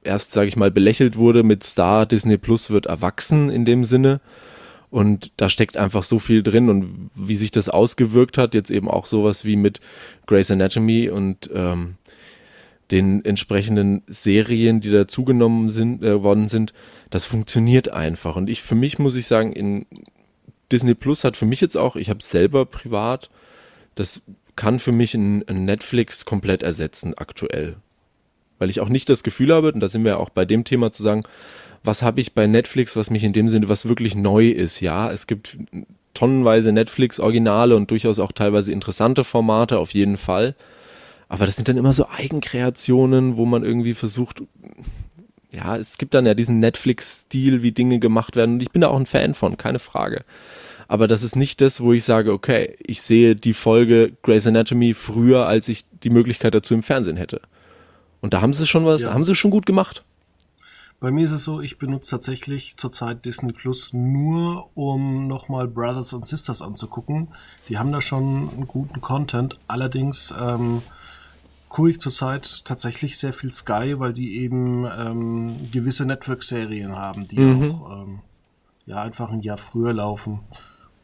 [0.03, 2.07] erst, sage ich mal, belächelt wurde mit Star.
[2.07, 4.21] Disney Plus wird erwachsen in dem Sinne.
[4.91, 8.89] Und da steckt einfach so viel drin und wie sich das ausgewirkt hat, jetzt eben
[8.89, 9.81] auch sowas wie mit
[10.27, 11.95] Grey's Anatomy und ähm,
[12.91, 16.73] den entsprechenden Serien, die dazugenommen sind, äh, worden sind,
[17.11, 18.37] das funktioniert einfach.
[18.37, 19.87] Und ich, für mich muss ich sagen, in
[20.73, 23.31] Disney Plus hat für mich jetzt auch, ich habe selber privat,
[23.95, 24.23] das
[24.57, 27.77] kann für mich ein, ein Netflix komplett ersetzen aktuell.
[28.59, 30.93] Weil ich auch nicht das Gefühl habe, und da sind wir auch bei dem Thema
[30.93, 31.23] zu sagen,
[31.83, 34.81] was habe ich bei Netflix, was mich in dem Sinne, was wirklich neu ist.
[34.81, 35.57] Ja, es gibt
[36.13, 40.55] tonnenweise Netflix-Originale und durchaus auch teilweise interessante Formate, auf jeden Fall.
[41.31, 44.43] Aber das sind dann immer so Eigenkreationen, wo man irgendwie versucht,
[45.53, 48.55] ja, es gibt dann ja diesen Netflix-Stil, wie Dinge gemacht werden.
[48.55, 50.25] Und ich bin da auch ein Fan von, keine Frage.
[50.89, 54.93] Aber das ist nicht das, wo ich sage, okay, ich sehe die Folge Grey's Anatomy
[54.93, 57.41] früher, als ich die Möglichkeit dazu im Fernsehen hätte.
[58.21, 59.15] Und da haben sie schon was, ja.
[59.15, 60.05] haben sie schon gut gemacht.
[60.99, 66.13] Bei mir ist es so, ich benutze tatsächlich zurzeit Disney Plus nur, um nochmal Brothers
[66.13, 67.29] and Sisters anzugucken.
[67.69, 69.61] Die haben da schon einen guten Content.
[69.69, 70.83] Allerdings ähm,
[71.71, 77.39] gucke ich zurzeit tatsächlich sehr viel Sky, weil die eben ähm, gewisse Network-Serien haben, die
[77.39, 77.71] mhm.
[77.71, 78.19] auch ähm,
[78.87, 80.41] ja einfach ein Jahr früher laufen.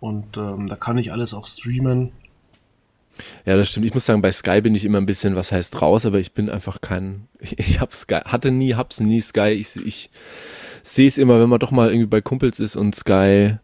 [0.01, 2.13] Und ähm, da kann ich alles auch streamen.
[3.47, 3.87] Ja, das stimmt.
[3.87, 6.33] Ich muss sagen, bei Sky bin ich immer ein bisschen, was heißt raus, aber ich
[6.33, 9.51] bin einfach kein, ich hab Sky, hatte nie, hab's nie Sky.
[9.51, 10.11] Ich, ich
[10.83, 13.57] sehe es immer, wenn man doch mal irgendwie bei Kumpels ist und Sky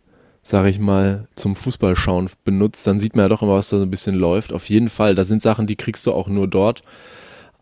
[0.42, 3.85] sage ich mal, zum Fußballschauen benutzt, dann sieht man ja doch immer, was da so
[3.85, 4.52] ein bisschen läuft.
[4.52, 6.83] Auf jeden Fall, da sind Sachen, die kriegst du auch nur dort.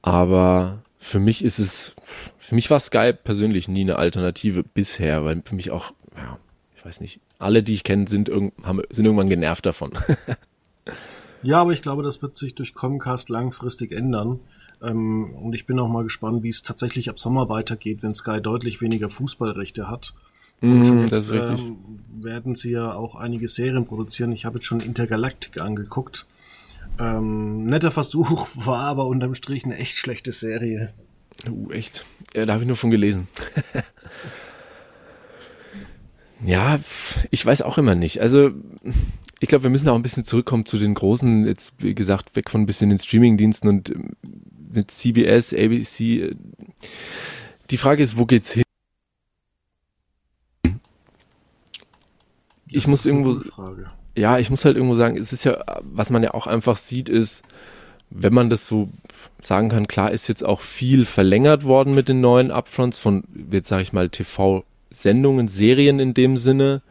[0.02, 1.94] Aber für mich ist es,
[2.38, 6.38] für mich war Skype persönlich nie eine Alternative bisher, weil für mich auch, ja,
[6.74, 9.92] ich weiß nicht, alle, die ich kenne, sind, haben, sind irgendwann genervt davon.
[11.42, 14.40] ja, aber ich glaube, das wird sich durch Comcast langfristig ändern.
[14.82, 18.40] Ähm, und ich bin auch mal gespannt, wie es tatsächlich ab Sommer weitergeht, wenn Sky
[18.40, 20.14] deutlich weniger Fußballrechte hat.
[20.60, 21.76] Und schon mhm, jetzt ähm,
[22.20, 24.32] werden sie ja auch einige Serien produzieren.
[24.32, 26.26] Ich habe jetzt schon Intergalactic angeguckt.
[26.98, 30.92] Ähm, netter Versuch, war aber unterm Strich eine echt schlechte Serie.
[31.48, 32.04] Uh, echt?
[32.34, 33.28] Ja, da habe ich nur von gelesen.
[36.44, 36.78] ja,
[37.30, 38.20] ich weiß auch immer nicht.
[38.20, 38.50] Also,
[39.38, 42.50] ich glaube, wir müssen auch ein bisschen zurückkommen zu den großen, jetzt wie gesagt, weg
[42.50, 44.10] von ein bisschen den Streamingdiensten und ähm,
[44.72, 46.36] mit CBS, ABC.
[47.70, 48.64] Die Frage ist, wo geht's hin?
[52.72, 53.40] Ich muss irgendwo,
[54.16, 57.08] ja, ich muss halt irgendwo sagen, es ist ja, was man ja auch einfach sieht,
[57.08, 57.42] ist,
[58.10, 58.88] wenn man das so
[59.40, 63.68] sagen kann, klar ist jetzt auch viel verlängert worden mit den neuen Upfronts von, jetzt
[63.68, 66.82] sage ich mal, TV-Sendungen, Serien in dem Sinne.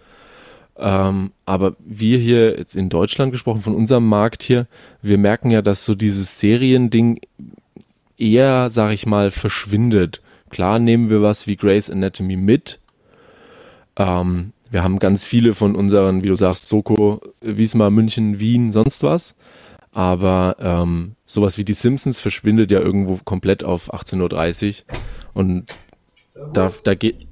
[0.78, 4.66] Ähm, aber wir hier jetzt in Deutschland gesprochen, von unserem Markt hier,
[5.02, 7.20] wir merken ja, dass so dieses Seriending
[8.18, 10.22] eher, sag ich mal, verschwindet.
[10.50, 12.80] Klar nehmen wir was wie Grey's Anatomy mit,
[13.98, 19.04] ähm, wir haben ganz viele von unseren, wie du sagst, Soko, Wiesmar, München, Wien, sonst
[19.04, 19.36] was.
[19.92, 24.98] Aber ähm, sowas wie die Simpsons verschwindet ja irgendwo komplett auf 18.30 Uhr.
[25.34, 25.76] Und
[26.54, 27.28] da, da geht.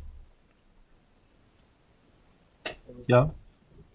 [3.06, 3.34] Ja.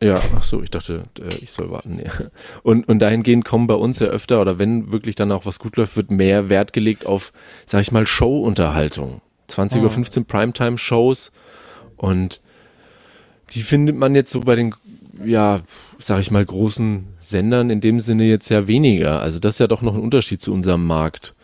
[0.00, 2.00] Ja, ach so, ich dachte, äh, ich soll warten.
[2.05, 2.11] Ja.
[2.64, 5.76] Und, und dahingehend kommen bei uns ja öfter, oder wenn wirklich dann auch was gut
[5.76, 7.33] läuft, wird mehr Wert gelegt auf,
[7.66, 9.20] sag ich mal, Show-Unterhaltung.
[9.48, 11.31] 20.15 Uhr Primetime-Shows.
[11.96, 12.40] Und
[13.55, 14.75] die findet man jetzt so bei den,
[15.25, 15.61] ja,
[15.99, 19.21] sag ich mal, großen Sendern in dem Sinne jetzt ja weniger.
[19.21, 21.35] Also das ist ja doch noch ein Unterschied zu unserem Markt.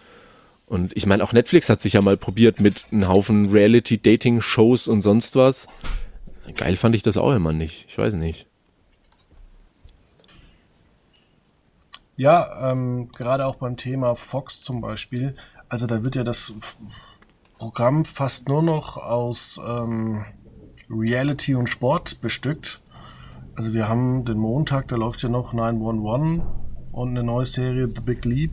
[0.66, 5.03] Und ich meine, auch Netflix hat sich ja mal probiert mit einem Haufen Reality-Dating-Shows und
[5.03, 5.66] sonst was.
[6.57, 7.87] Geil fand ich das auch immer nicht.
[7.88, 8.47] Ich weiß nicht.
[12.16, 15.37] Ja, ähm, gerade auch beim Thema Fox zum Beispiel.
[15.68, 16.53] Also da wird ja das
[17.59, 20.25] Programm fast nur noch aus ähm,
[20.90, 22.81] Reality und Sport bestückt.
[23.55, 26.46] Also wir haben den Montag, da läuft ja noch 911
[26.92, 28.53] und eine neue Serie The Big Leap.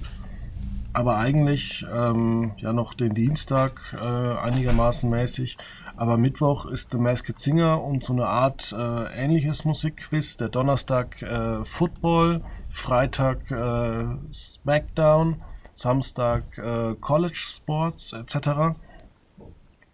[0.94, 5.58] Aber eigentlich ähm, ja noch den Dienstag äh, einigermaßen mäßig.
[5.98, 10.38] Aber Mittwoch ist The Masked Singer und so eine Art äh, ähnliches Musikquiz.
[10.38, 15.42] Der Donnerstag äh, Football Freitag äh, SmackDown,
[15.74, 18.78] Samstag äh, College Sports etc.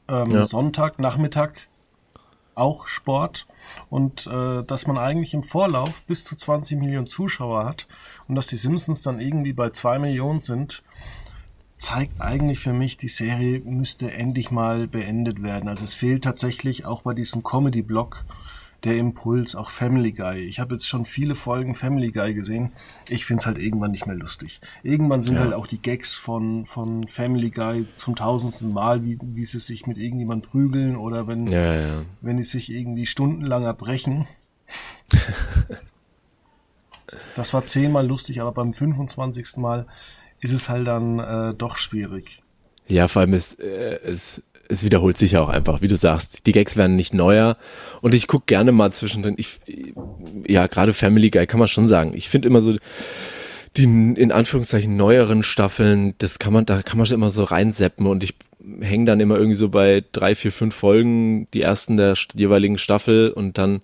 [0.07, 0.45] Ähm, ja.
[0.45, 1.70] Sonntag, Nachmittag
[2.55, 3.47] auch Sport
[3.89, 7.87] und äh, dass man eigentlich im Vorlauf bis zu 20 Millionen Zuschauer hat
[8.27, 10.83] und dass die Simpsons dann irgendwie bei 2 Millionen sind,
[11.77, 15.67] zeigt eigentlich für mich, die Serie müsste endlich mal beendet werden.
[15.67, 18.23] Also es fehlt tatsächlich auch bei diesem Comedy-Block
[18.83, 20.39] der Impuls, auch Family Guy.
[20.39, 22.71] Ich habe jetzt schon viele Folgen Family Guy gesehen.
[23.09, 24.59] Ich finde es halt irgendwann nicht mehr lustig.
[24.81, 25.41] Irgendwann sind ja.
[25.41, 29.85] halt auch die Gags von, von Family Guy zum tausendsten Mal, wie, wie sie sich
[29.85, 32.01] mit irgendjemand prügeln oder wenn, ja, ja.
[32.21, 34.27] wenn die sich irgendwie stundenlang erbrechen.
[37.35, 39.57] das war zehnmal lustig, aber beim 25.
[39.57, 39.85] Mal
[40.39, 42.41] ist es halt dann äh, doch schwierig.
[42.87, 44.41] Ja, vor allem ist äh, es
[44.71, 46.45] es wiederholt sich ja auch einfach, wie du sagst.
[46.45, 47.57] Die Gags werden nicht neuer
[48.01, 49.35] und ich guck gerne mal zwischendrin.
[49.37, 49.59] Ich,
[50.47, 52.13] ja, gerade Family Guy kann man schon sagen.
[52.15, 52.75] Ich finde immer so
[53.77, 58.05] die in Anführungszeichen neueren Staffeln, das kann man, da kann man schon immer so reinseppen
[58.05, 58.35] und ich
[58.81, 63.31] hänge dann immer irgendwie so bei drei, vier, fünf Folgen, die ersten der jeweiligen Staffel
[63.31, 63.81] und dann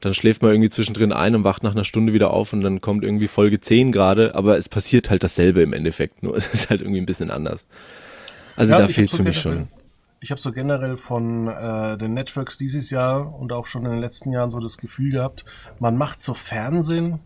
[0.00, 2.80] dann schläft man irgendwie zwischendrin ein und wacht nach einer Stunde wieder auf und dann
[2.80, 6.70] kommt irgendwie Folge 10 gerade, aber es passiert halt dasselbe im Endeffekt, nur es ist
[6.70, 7.66] halt irgendwie ein bisschen anders.
[8.56, 9.68] Also ja, da fehlt für mich schon
[10.20, 14.00] ich habe so generell von äh, den Networks dieses Jahr und auch schon in den
[14.00, 15.46] letzten Jahren so das Gefühl gehabt,
[15.78, 17.20] man macht so Fernsehen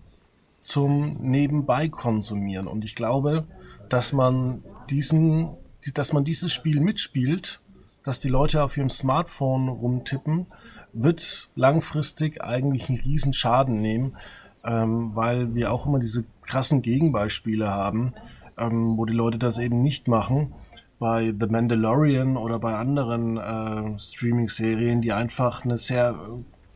[0.60, 2.68] zum Nebenbei konsumieren.
[2.68, 3.44] Und ich glaube,
[3.88, 5.56] dass man diesen,
[5.94, 7.60] dass man dieses Spiel mitspielt,
[8.04, 10.46] dass die Leute auf ihrem Smartphone rumtippen,
[10.92, 14.16] wird langfristig eigentlich einen riesen Schaden nehmen,
[14.64, 18.14] ähm, weil wir auch immer diese krassen Gegenbeispiele haben,
[18.56, 20.52] ähm, wo die Leute das eben nicht machen
[20.98, 26.18] bei The Mandalorian oder bei anderen äh, Streaming-Serien, die einfach eine sehr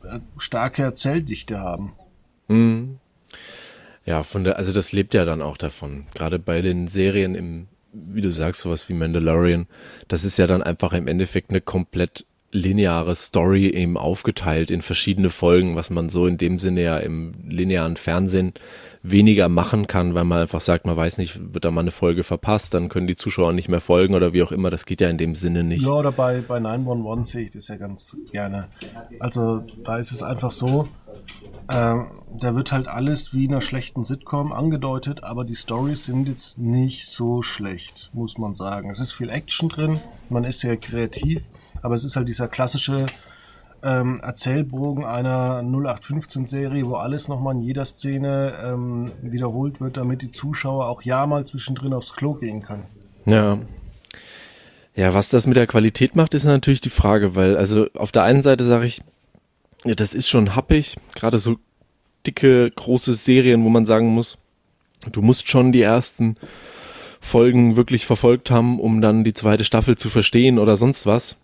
[0.04, 1.92] äh, starke Erzähldichte haben.
[2.48, 2.98] Mhm.
[4.04, 6.06] Ja, von der, also das lebt ja dann auch davon.
[6.14, 9.66] Gerade bei den Serien im, wie du sagst, sowas wie Mandalorian,
[10.08, 15.30] das ist ja dann einfach im Endeffekt eine komplett lineare Story eben aufgeteilt in verschiedene
[15.30, 18.54] Folgen, was man so in dem Sinne ja im linearen Fernsehen
[19.02, 22.24] weniger machen kann, weil man einfach sagt, man weiß nicht, wird da mal eine Folge
[22.24, 24.70] verpasst, dann können die Zuschauer nicht mehr folgen oder wie auch immer.
[24.70, 25.84] Das geht ja in dem Sinne nicht.
[25.84, 28.68] Ja, oder bei, bei 911 sehe ich das ja ganz gerne.
[29.20, 30.88] Also da ist es einfach so,
[31.68, 31.96] äh,
[32.40, 36.58] da wird halt alles wie in einer schlechten Sitcom angedeutet, aber die Stories sind jetzt
[36.58, 38.90] nicht so schlecht, muss man sagen.
[38.90, 41.44] Es ist viel Action drin, man ist sehr kreativ,
[41.82, 43.06] aber es ist halt dieser klassische
[43.82, 50.30] ähm, Erzählbogen einer 0815-Serie, wo alles nochmal in jeder Szene ähm, wiederholt wird, damit die
[50.30, 52.84] Zuschauer auch ja mal zwischendrin aufs Klo gehen können.
[53.26, 53.58] Ja.
[54.96, 58.24] Ja, was das mit der Qualität macht, ist natürlich die Frage, weil, also auf der
[58.24, 59.00] einen Seite sage ich,
[59.84, 61.56] ja, das ist schon happig, gerade so
[62.26, 64.38] dicke, große Serien, wo man sagen muss,
[65.12, 66.34] du musst schon die ersten
[67.20, 71.36] Folgen wirklich verfolgt haben, um dann die zweite Staffel zu verstehen oder sonst was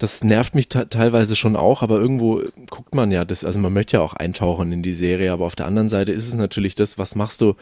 [0.00, 3.98] das nervt mich teilweise schon auch, aber irgendwo guckt man ja das, also man möchte
[3.98, 6.96] ja auch eintauchen in die Serie, aber auf der anderen Seite ist es natürlich das,
[6.96, 7.54] was machst du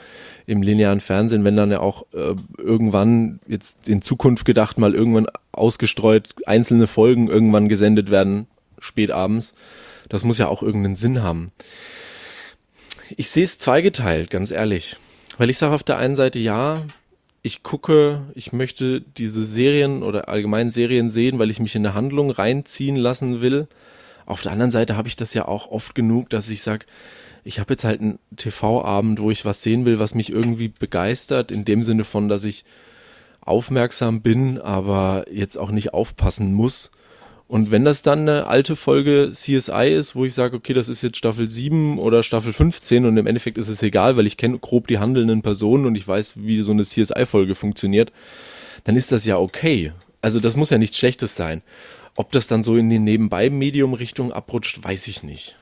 [0.47, 5.27] im linearen Fernsehen, wenn dann ja auch äh, irgendwann, jetzt in Zukunft gedacht, mal irgendwann
[5.51, 8.47] ausgestreut einzelne Folgen irgendwann gesendet werden,
[8.79, 9.53] spät abends.
[10.09, 11.51] Das muss ja auch irgendeinen Sinn haben.
[13.17, 14.97] Ich sehe es zweigeteilt, ganz ehrlich.
[15.39, 16.83] Weil ich sage auf der einen Seite, ja,
[17.49, 21.95] ich gucke, ich möchte diese Serien oder allgemein Serien sehen, weil ich mich in eine
[21.95, 23.69] Handlung reinziehen lassen will.
[24.27, 26.85] Auf der anderen Seite habe ich das ja auch oft genug, dass ich sage,
[27.45, 31.51] ich habe jetzt halt einen TV-Abend, wo ich was sehen will, was mich irgendwie begeistert,
[31.51, 32.67] in dem Sinne von, dass ich
[33.41, 36.91] aufmerksam bin, aber jetzt auch nicht aufpassen muss.
[37.49, 41.01] Und wenn das dann eine alte Folge CSI ist, wo ich sage, okay, das ist
[41.01, 44.59] jetzt Staffel 7 oder Staffel 15 und im Endeffekt ist es egal, weil ich kenne
[44.59, 48.13] grob die handelnden Personen und ich weiß, wie so eine CSI-Folge funktioniert,
[48.85, 49.93] dann ist das ja okay.
[50.21, 51.63] Also das muss ja nichts Schlechtes sein.
[52.17, 55.57] Ob das dann so in die Nebenbei-Medium-Richtung abrutscht, weiß ich nicht.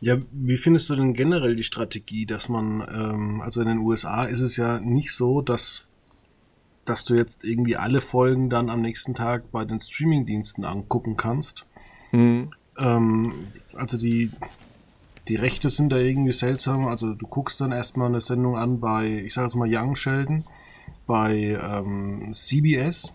[0.00, 4.24] Ja, wie findest du denn generell die Strategie, dass man, ähm, also in den USA
[4.24, 5.93] ist es ja nicht so, dass
[6.88, 11.66] dass du jetzt irgendwie alle Folgen dann am nächsten Tag bei den Streamingdiensten angucken kannst.
[12.12, 12.50] Mhm.
[12.78, 13.32] Ähm,
[13.74, 14.30] also die,
[15.28, 16.86] Die Rechte sind da irgendwie seltsam.
[16.86, 20.44] Also du guckst dann erstmal eine Sendung an bei, ich sage jetzt mal Young Sheldon,
[21.06, 23.12] bei ähm, CBS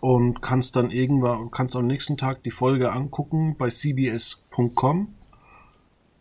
[0.00, 5.14] und kannst dann irgendwann, kannst am nächsten Tag die Folge angucken bei cbs.com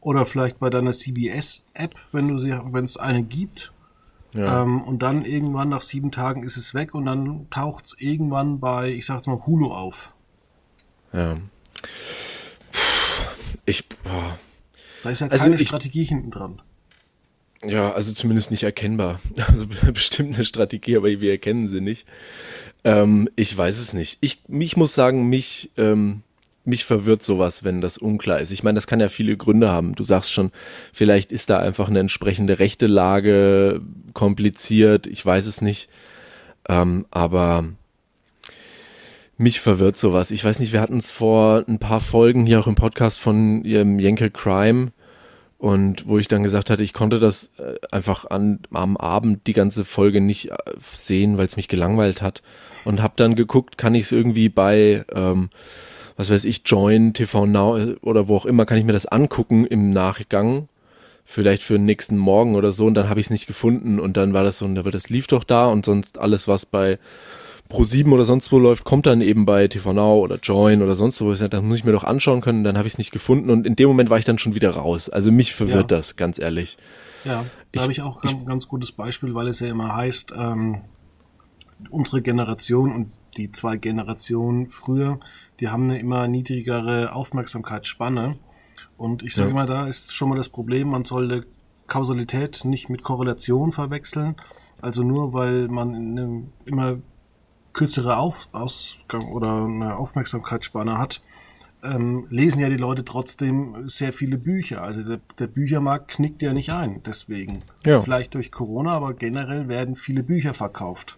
[0.01, 3.73] oder vielleicht bei deiner CBS-App, wenn du sie, wenn es eine gibt.
[4.33, 4.61] Ja.
[4.61, 8.59] Ähm, und dann irgendwann nach sieben Tagen ist es weg und dann taucht es irgendwann
[8.59, 10.13] bei, ich sag jetzt mal, Hulu auf.
[11.13, 11.37] Ja.
[13.65, 14.37] Ich, boah.
[15.03, 16.61] Da ist ja also keine ich, Strategie hinten dran.
[17.63, 19.19] Ja, also zumindest nicht erkennbar.
[19.47, 22.05] Also bestimmt eine Strategie, aber wir erkennen sie nicht.
[22.83, 24.17] Ähm, ich weiß es nicht.
[24.21, 26.23] Ich, ich muss sagen, mich, ähm,
[26.69, 28.51] mich verwirrt sowas, wenn das unklar ist.
[28.51, 29.95] Ich meine, das kann ja viele Gründe haben.
[29.95, 30.51] Du sagst schon,
[30.93, 33.81] vielleicht ist da einfach eine entsprechende rechte Lage
[34.13, 35.07] kompliziert.
[35.07, 35.89] Ich weiß es nicht.
[36.67, 37.65] Ähm, aber
[39.37, 40.31] mich verwirrt sowas.
[40.31, 43.63] Ich weiß nicht, wir hatten es vor ein paar Folgen hier auch im Podcast von
[43.63, 44.91] ihrem Jenke Crime
[45.57, 49.53] und wo ich dann gesagt hatte, ich konnte das äh, einfach an, am Abend die
[49.53, 50.55] ganze Folge nicht äh,
[50.93, 52.41] sehen, weil es mich gelangweilt hat
[52.85, 55.49] und habe dann geguckt, kann ich es irgendwie bei ähm,
[56.19, 59.05] was weiß ich, Join, TV Now äh, oder wo auch immer, kann ich mir das
[59.05, 60.67] angucken im Nachgang.
[61.23, 62.87] Vielleicht für den nächsten Morgen oder so.
[62.87, 64.01] Und dann habe ich es nicht gefunden.
[64.01, 66.99] Und dann war das so, aber das lief doch da und sonst alles, was bei
[67.69, 71.21] Pro7 oder sonst wo läuft, kommt dann eben bei TV Now oder Join oder sonst
[71.21, 71.31] wo.
[71.31, 72.65] Ich sage, das muss ich mir doch anschauen können.
[72.65, 73.49] Dann habe ich es nicht gefunden.
[73.49, 75.07] Und in dem Moment war ich dann schon wieder raus.
[75.07, 75.97] Also mich verwirrt ja.
[75.97, 76.77] das, ganz ehrlich.
[77.23, 80.81] Ja, da habe ich auch ein ganz gutes Beispiel, weil es ja immer heißt, ähm,
[81.89, 85.19] unsere Generation und die zwei Generationen früher,
[85.59, 88.37] die haben eine immer niedrigere Aufmerksamkeitsspanne.
[88.97, 89.55] Und ich sage ja.
[89.55, 91.45] mal, da ist schon mal das Problem, man sollte
[91.87, 94.35] Kausalität nicht mit Korrelation verwechseln.
[94.81, 96.97] Also nur weil man eine immer
[97.73, 101.21] kürzere Auf Ausgang oder eine Aufmerksamkeitsspanne hat,
[101.83, 104.81] ähm, lesen ja die Leute trotzdem sehr viele Bücher.
[104.81, 107.61] Also der, der Büchermarkt knickt ja nicht ein, deswegen.
[107.85, 107.99] Ja.
[107.99, 111.17] Vielleicht durch Corona, aber generell werden viele Bücher verkauft.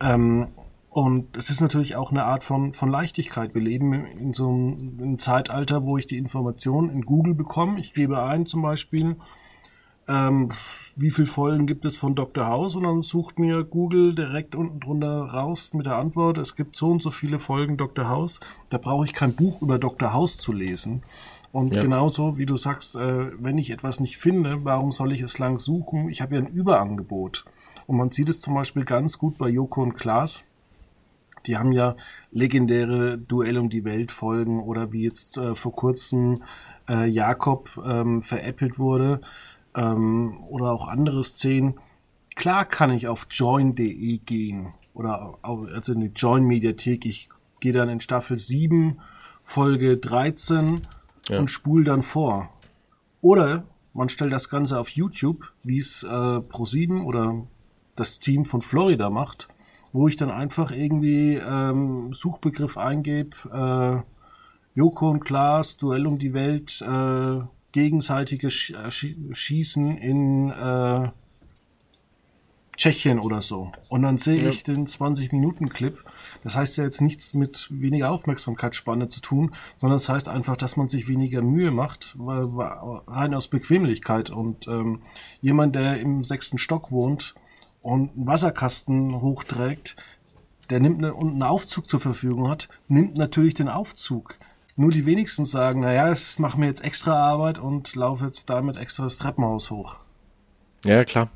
[0.00, 0.48] Ähm,
[0.90, 3.54] und es ist natürlich auch eine Art von, von Leichtigkeit.
[3.54, 7.78] Wir leben in so einem, einem Zeitalter, wo ich die Informationen in Google bekomme.
[7.78, 9.16] Ich gebe ein zum Beispiel,
[10.08, 10.50] ähm,
[10.96, 12.48] wie viele Folgen gibt es von Dr.
[12.48, 16.74] House und dann sucht mir Google direkt unten drunter raus mit der Antwort, es gibt
[16.74, 18.08] so und so viele Folgen Dr.
[18.08, 18.40] House.
[18.70, 20.12] Da brauche ich kein Buch über Dr.
[20.12, 21.04] House zu lesen.
[21.52, 21.80] Und ja.
[21.80, 25.58] genauso, wie du sagst, äh, wenn ich etwas nicht finde, warum soll ich es lang
[25.58, 26.08] suchen?
[26.08, 27.44] Ich habe ja ein Überangebot.
[27.90, 30.44] Und man sieht es zum Beispiel ganz gut bei Joko und Klaas.
[31.46, 31.96] Die haben ja
[32.30, 36.40] legendäre Duell um die Welt Folgen oder wie jetzt äh, vor kurzem
[36.88, 39.22] äh, Jakob ähm, veräppelt wurde
[39.74, 41.80] ähm, oder auch andere Szenen.
[42.36, 47.04] Klar kann ich auf join.de gehen oder also in die Join Mediathek.
[47.04, 49.00] Ich gehe dann in Staffel 7,
[49.42, 50.82] Folge 13
[51.28, 51.40] ja.
[51.40, 52.50] und spule dann vor.
[53.20, 57.48] Oder man stellt das Ganze auf YouTube, wie es äh, Pro7 oder
[58.00, 59.48] das Team von Florida macht
[59.92, 66.32] wo ich dann einfach irgendwie ähm, Suchbegriff eingebe, äh, Joko und Klaas, Duell um die
[66.32, 67.40] Welt, äh,
[67.72, 68.90] gegenseitiges Sch äh,
[69.34, 71.08] Schießen in äh,
[72.76, 73.72] Tschechien oder so.
[73.88, 74.48] Und dann sehe ja.
[74.48, 76.02] ich den 20-Minuten-Clip.
[76.42, 80.78] Das heißt ja jetzt nichts mit weniger Aufmerksamkeitsspanne zu tun, sondern das heißt einfach, dass
[80.78, 82.48] man sich weniger Mühe macht, weil,
[83.06, 84.30] rein aus Bequemlichkeit.
[84.30, 85.02] Und ähm,
[85.42, 87.34] jemand, der im sechsten Stock wohnt,
[87.82, 89.96] und einen Wasserkasten hochträgt,
[90.70, 94.36] der nimmt eine, und einen Aufzug zur Verfügung hat, nimmt natürlich den Aufzug.
[94.76, 98.76] Nur die wenigsten sagen, naja, es macht mir jetzt extra Arbeit und laufe jetzt damit
[98.76, 99.96] extra das Treppenhaus hoch.
[100.84, 101.30] Ja, klar.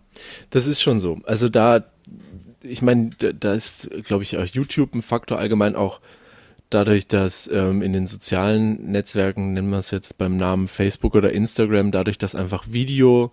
[0.50, 1.18] Das ist schon so.
[1.24, 1.84] Also da,
[2.62, 6.00] ich meine, da, da ist, glaube ich, auch YouTube ein Faktor allgemein auch
[6.70, 11.32] dadurch, dass ähm, in den sozialen Netzwerken, nennen wir es jetzt beim Namen Facebook oder
[11.32, 13.32] Instagram, dadurch, dass einfach Video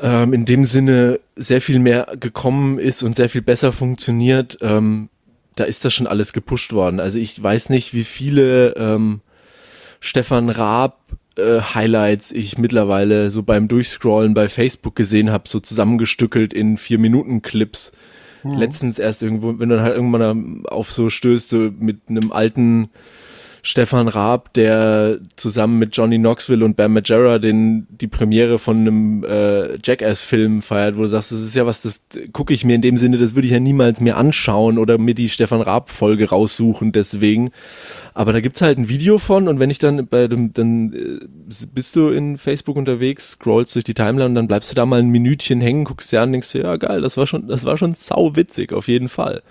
[0.00, 5.08] ähm, in dem Sinne sehr viel mehr gekommen ist und sehr viel besser funktioniert, ähm,
[5.56, 7.00] da ist das schon alles gepusht worden.
[7.00, 9.20] Also ich weiß nicht, wie viele ähm,
[10.00, 10.98] Stefan Raab
[11.36, 16.98] äh, Highlights ich mittlerweile so beim Durchscrollen bei Facebook gesehen habe, so zusammengestückelt in vier
[16.98, 17.92] Minuten Clips.
[18.42, 18.58] Mhm.
[18.58, 22.90] Letztens erst irgendwo, wenn du halt irgendwann auf so stößt, so mit einem alten
[23.66, 29.24] Stefan Raab, der zusammen mit Johnny Knoxville und Bam Majera den, die Premiere von einem
[29.24, 32.02] äh, Jackass-Film feiert, wo du sagst, das ist ja was, das
[32.34, 35.14] gucke ich mir in dem Sinne, das würde ich ja niemals mir anschauen oder mir
[35.14, 37.52] die Stefan Raab-Folge raussuchen, deswegen.
[38.12, 41.26] Aber da gibt's halt ein Video von und wenn ich dann bei dem, dann äh,
[41.74, 45.00] bist du in Facebook unterwegs, scrollst durch die Timeline und dann bleibst du da mal
[45.00, 47.78] ein Minütchen hängen, guckst dir an, denkst dir, ja geil, das war schon, das war
[47.78, 49.42] schon sau witzig, auf jeden Fall.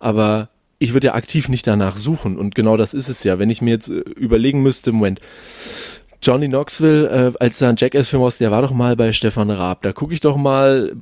[0.00, 2.36] Aber ich würde ja aktiv nicht danach suchen.
[2.36, 3.38] Und genau das ist es ja.
[3.38, 5.20] Wenn ich mir jetzt äh, überlegen müsste, Moment,
[6.22, 9.82] Johnny Knoxville, äh, als da ein Jackass-Film raus, der war doch mal bei Stefan Raab.
[9.82, 10.92] Da gucke ich doch mal,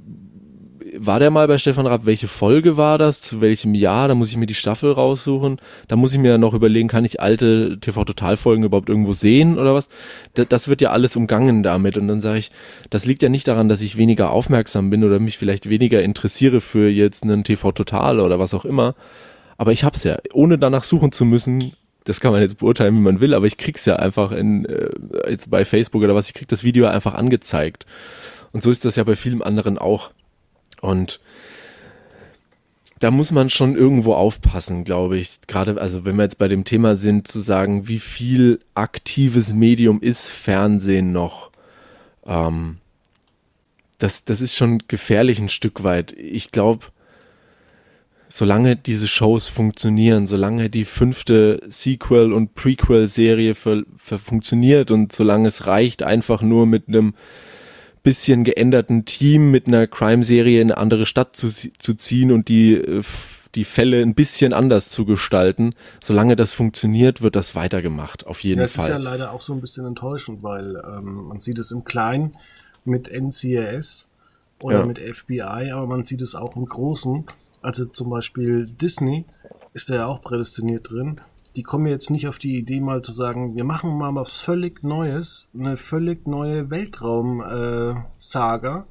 [0.99, 2.07] war der mal bei Stefan Raab?
[2.07, 3.21] Welche Folge war das?
[3.21, 4.09] Zu welchem Jahr?
[4.09, 5.59] Da muss ich mir die Staffel raussuchen.
[5.89, 9.89] Da muss ich mir noch überlegen, kann ich alte TV-Total-Folgen überhaupt irgendwo sehen oder was?
[10.35, 11.99] Das, das wird ja alles umgangen damit.
[11.99, 12.51] Und dann sage ich,
[12.89, 16.63] das liegt ja nicht daran, dass ich weniger aufmerksam bin oder mich vielleicht weniger interessiere
[16.63, 18.95] für jetzt einen TV-Total oder was auch immer.
[19.57, 21.73] Aber ich hab's ja, ohne danach suchen zu müssen.
[22.05, 24.91] Das kann man jetzt beurteilen, wie man will, aber ich krieg's ja einfach in, äh,
[25.29, 27.87] jetzt bei Facebook oder was, ich krieg das Video einfach angezeigt.
[28.53, 30.13] Und so ist das ja bei vielen anderen auch.
[30.81, 31.21] Und
[32.99, 35.41] da muss man schon irgendwo aufpassen, glaube ich.
[35.47, 40.01] Gerade, also wenn wir jetzt bei dem Thema sind, zu sagen, wie viel aktives Medium
[40.01, 41.51] ist Fernsehen noch?
[42.27, 42.79] Ähm,
[43.99, 46.13] das, das ist schon gefährlich ein Stück weit.
[46.13, 46.87] Ich glaube,
[48.29, 55.49] solange diese Shows funktionieren, solange die fünfte Sequel- und Prequel-Serie für, für funktioniert und solange
[55.49, 57.15] es reicht, einfach nur mit einem
[58.03, 62.75] bisschen geänderten Team mit einer Crime-Serie in eine andere Stadt zu, zu ziehen und die,
[62.75, 63.03] äh,
[63.57, 65.75] die Fälle ein bisschen anders zu gestalten.
[66.01, 68.77] Solange das funktioniert, wird das weitergemacht, auf jeden ja, Fall.
[68.77, 71.83] Das ist ja leider auch so ein bisschen enttäuschend, weil ähm, man sieht es im
[71.83, 72.37] Kleinen
[72.85, 74.09] mit NCIS
[74.61, 74.87] oder ja.
[74.87, 77.25] mit FBI, aber man sieht es auch im Großen.
[77.67, 79.27] Also zum Beispiel Disney
[79.75, 81.21] ist da ja auch prädestiniert drin
[81.57, 84.83] die kommen jetzt nicht auf die Idee, mal zu sagen, wir machen mal was völlig
[84.83, 88.83] Neues, eine völlig neue Weltraum-Saga, äh,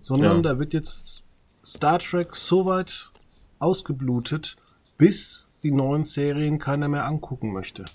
[0.00, 0.42] sondern ja.
[0.42, 1.24] da wird jetzt
[1.64, 3.10] Star Trek so weit
[3.58, 4.58] ausgeblutet,
[4.98, 7.86] bis die neuen Serien keiner mehr angucken möchte.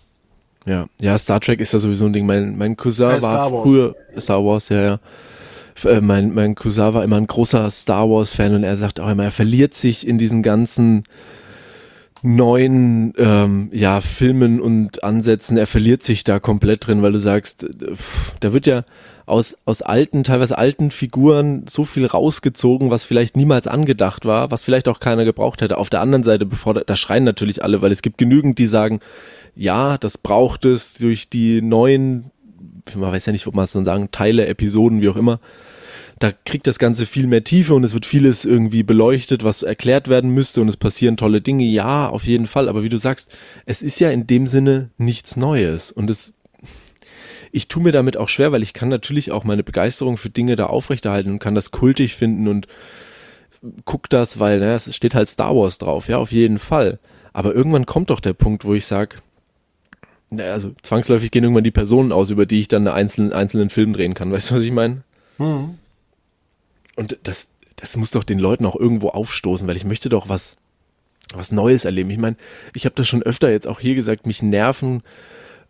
[0.66, 2.26] Ja, ja, Star Trek ist ja sowieso ein Ding.
[2.26, 5.00] Mein, mein Cousin äh, war früher Star Wars, ja, ja.
[5.84, 9.10] Äh, mein, mein Cousin war immer ein großer Star Wars Fan und er sagt auch
[9.10, 11.04] immer, er verliert sich in diesen ganzen
[12.24, 17.68] neuen ähm, ja, Filmen und Ansätzen, er verliert sich da komplett drin, weil du sagst,
[17.94, 18.84] pff, da wird ja
[19.28, 24.64] aus, aus alten, teilweise alten Figuren so viel rausgezogen, was vielleicht niemals angedacht war, was
[24.64, 25.78] vielleicht auch keiner gebraucht hätte.
[25.78, 29.00] Auf der anderen Seite, bevor da schreien natürlich alle, weil es gibt genügend, die sagen,
[29.56, 32.32] ja, das braucht es durch die neuen,
[32.96, 35.40] man weiß ja nicht, ob man es so sagen, Teile, Episoden, wie auch immer,
[36.20, 40.08] da kriegt das Ganze viel mehr Tiefe und es wird vieles irgendwie beleuchtet, was erklärt
[40.08, 41.66] werden müsste und es passieren tolle Dinge.
[41.66, 42.70] Ja, auf jeden Fall.
[42.70, 43.36] Aber wie du sagst,
[43.66, 46.34] es ist ja in dem Sinne nichts Neues und es
[47.52, 50.58] ich tue mir damit auch schwer, weil ich kann natürlich auch meine Begeisterung für Dinge
[50.58, 52.68] da aufrechterhalten und kann das kultig finden und
[53.86, 57.00] guck das, weil naja, es steht halt Star Wars drauf, ja, auf jeden Fall.
[57.32, 59.22] Aber irgendwann kommt doch der Punkt, wo ich sag,
[60.30, 63.70] naja, also zwangsläufig gehen irgendwann die Personen aus, über die ich dann einen einzelnen, einzelnen
[63.70, 64.34] Film drehen kann.
[64.34, 65.04] Weißt du, was ich meine?
[65.38, 65.78] Hm.
[66.96, 70.58] Und das, das muss doch den Leuten auch irgendwo aufstoßen, weil ich möchte doch was,
[71.34, 72.10] was Neues erleben.
[72.10, 72.38] Ich meine,
[72.74, 75.04] ich habe das schon öfter jetzt auch hier gesagt, mich nerven,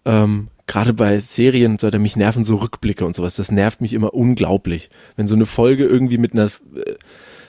[0.05, 3.35] ähm, gerade bei Serien, so, mich nerven so Rückblicke und sowas.
[3.35, 4.89] Das nervt mich immer unglaublich.
[5.15, 6.45] Wenn so eine Folge irgendwie mit einer
[6.75, 6.95] äh,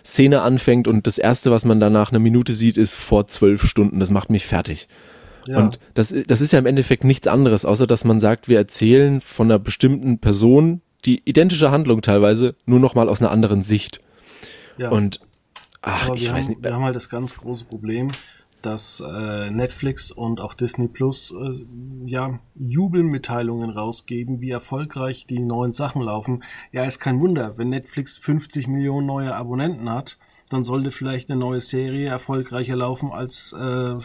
[0.04, 4.00] Szene anfängt und das erste, was man danach eine Minute sieht, ist vor zwölf Stunden.
[4.00, 4.88] Das macht mich fertig.
[5.48, 5.58] Ja.
[5.58, 9.20] Und das, das ist ja im Endeffekt nichts anderes, außer dass man sagt, wir erzählen
[9.20, 14.00] von einer bestimmten Person die identische Handlung teilweise, nur noch mal aus einer anderen Sicht.
[14.78, 14.90] Ja.
[14.90, 15.20] Und
[15.82, 16.62] ach, ich weiß nicht.
[16.62, 18.10] Wir haben halt das ganz große Problem,
[18.62, 21.54] dass äh, Netflix und auch Disney Plus äh,
[22.06, 26.42] ja Jubelmitteilungen rausgeben, wie erfolgreich die neuen Sachen laufen.
[26.72, 30.18] Ja, ist kein Wunder, wenn Netflix 50 Millionen neue Abonnenten hat,
[30.50, 33.96] dann sollte vielleicht eine neue Serie erfolgreicher laufen als äh,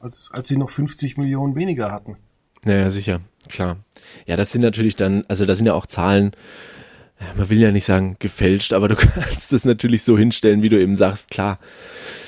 [0.00, 2.16] als, als sie noch 50 Millionen weniger hatten.
[2.64, 3.78] Naja, sicher, klar.
[4.26, 6.32] Ja, das sind natürlich dann, also da sind ja auch Zahlen,
[7.36, 10.80] man will ja nicht sagen gefälscht, aber du kannst es natürlich so hinstellen, wie du
[10.80, 11.58] eben sagst, klar.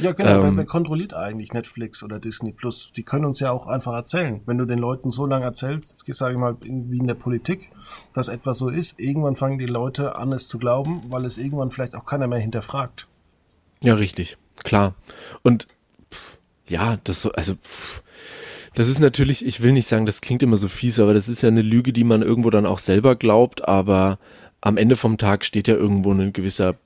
[0.01, 2.93] Ja, genau, ähm, wer, kontrolliert eigentlich Netflix oder Disney Plus?
[2.93, 4.41] Die können uns ja auch einfach erzählen.
[4.47, 7.70] Wenn du den Leuten so lange erzählst, sage ich mal, wie in der Politik,
[8.12, 11.70] dass etwas so ist, irgendwann fangen die Leute an, es zu glauben, weil es irgendwann
[11.70, 13.09] vielleicht auch keiner mehr hinterfragt.
[13.82, 14.95] Ja, richtig, klar.
[15.43, 15.68] Und
[16.66, 18.03] ja, das so, also pff,
[18.75, 21.43] das ist natürlich, ich will nicht sagen, das klingt immer so fies, aber das ist
[21.43, 24.18] ja eine Lüge, die man irgendwo dann auch selber glaubt, aber
[24.61, 26.77] am Ende vom Tag steht ja irgendwo ein gewisser,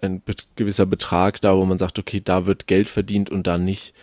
[0.00, 0.22] ein
[0.56, 3.94] gewisser Betrag da, wo man sagt, okay, da wird Geld verdient und da nicht.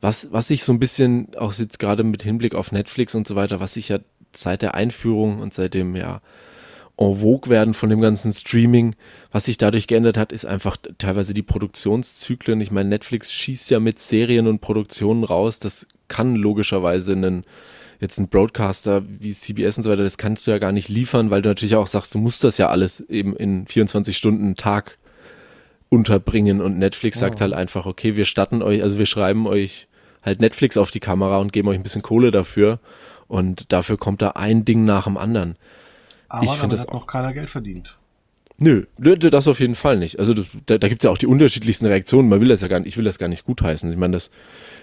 [0.00, 3.34] Was, was ich so ein bisschen auch jetzt gerade mit Hinblick auf Netflix und so
[3.34, 3.98] weiter, was sich ja
[4.32, 6.20] seit der Einführung und seit dem, ja,
[6.98, 8.94] en vogue werden von dem ganzen Streaming.
[9.30, 12.60] Was sich dadurch geändert hat, ist einfach teilweise die Produktionszyklen.
[12.60, 15.58] Ich meine, Netflix schießt ja mit Serien und Produktionen raus.
[15.58, 17.44] Das kann logischerweise einen
[18.00, 21.30] jetzt ein Broadcaster wie CBS und so weiter, das kannst du ja gar nicht liefern,
[21.30, 24.98] weil du natürlich auch sagst, du musst das ja alles eben in 24 Stunden Tag
[25.88, 29.88] unterbringen und Netflix sagt halt einfach, okay, wir statten euch, also wir schreiben euch
[30.22, 32.80] halt Netflix auf die Kamera und geben euch ein bisschen Kohle dafür
[33.28, 35.56] Und dafür kommt da ein Ding nach dem anderen.
[36.28, 37.98] Aber ich finde, das hat noch keiner Geld verdient.
[38.58, 40.18] Nö, das auf jeden Fall nicht.
[40.18, 42.30] Also das, da, da gibt es ja auch die unterschiedlichsten Reaktionen.
[42.30, 43.90] Man will das ja gar nicht, ich will das gar nicht gutheißen.
[43.90, 44.30] Ich meine, das,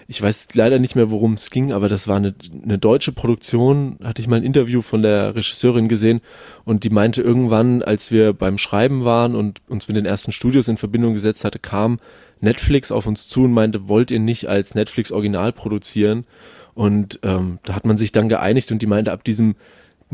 [0.06, 3.98] ich weiß leider nicht mehr, worum es ging, aber das war eine, eine deutsche Produktion.
[4.04, 6.20] Hatte ich mal ein Interview von der Regisseurin gesehen
[6.64, 10.68] und die meinte irgendwann, als wir beim Schreiben waren und uns mit den ersten Studios
[10.68, 11.98] in Verbindung gesetzt hatte, kam
[12.40, 16.26] Netflix auf uns zu und meinte, wollt ihr nicht als Netflix Original produzieren?
[16.74, 19.56] Und ähm, da hat man sich dann geeinigt und die meinte, ab diesem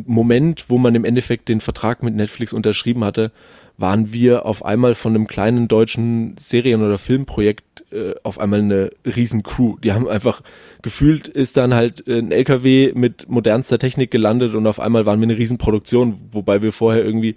[0.06, 3.32] Moment, wo man im Endeffekt den Vertrag mit Netflix unterschrieben hatte,
[3.80, 8.90] waren wir auf einmal von einem kleinen deutschen Serien- oder Filmprojekt äh, auf einmal eine
[9.04, 9.76] riesen Crew.
[9.82, 10.42] Die haben einfach
[10.82, 15.28] gefühlt ist dann halt ein LKW mit modernster Technik gelandet und auf einmal waren wir
[15.28, 17.36] eine Riesenproduktion, wobei wir vorher irgendwie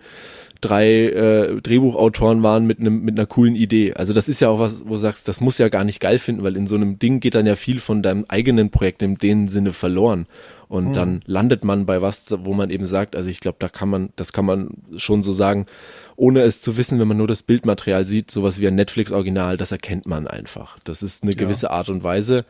[0.64, 3.94] drei äh, Drehbuchautoren waren mit einem mit einer coolen Idee.
[3.94, 6.20] Also das ist ja auch was, wo du sagst, das muss ja gar nicht geil
[6.20, 9.16] finden, weil in so einem Ding geht dann ja viel von deinem eigenen Projekt in
[9.16, 10.26] dem Sinne verloren.
[10.74, 10.94] Und mhm.
[10.94, 14.10] dann landet man bei was, wo man eben sagt, also ich glaube, da kann man,
[14.16, 15.68] das kann man schon so sagen,
[16.16, 19.72] ohne es zu wissen, wenn man nur das Bildmaterial sieht, sowas wie ein Netflix-Original, das
[19.72, 20.80] erkennt man einfach.
[20.84, 21.74] Das ist eine gewisse ja.
[21.74, 22.44] Art und Weise.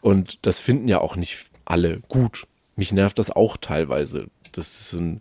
[0.00, 2.46] Und das finden ja auch nicht alle gut.
[2.76, 4.28] Mich nervt das auch teilweise.
[4.52, 5.20] Das ist ein,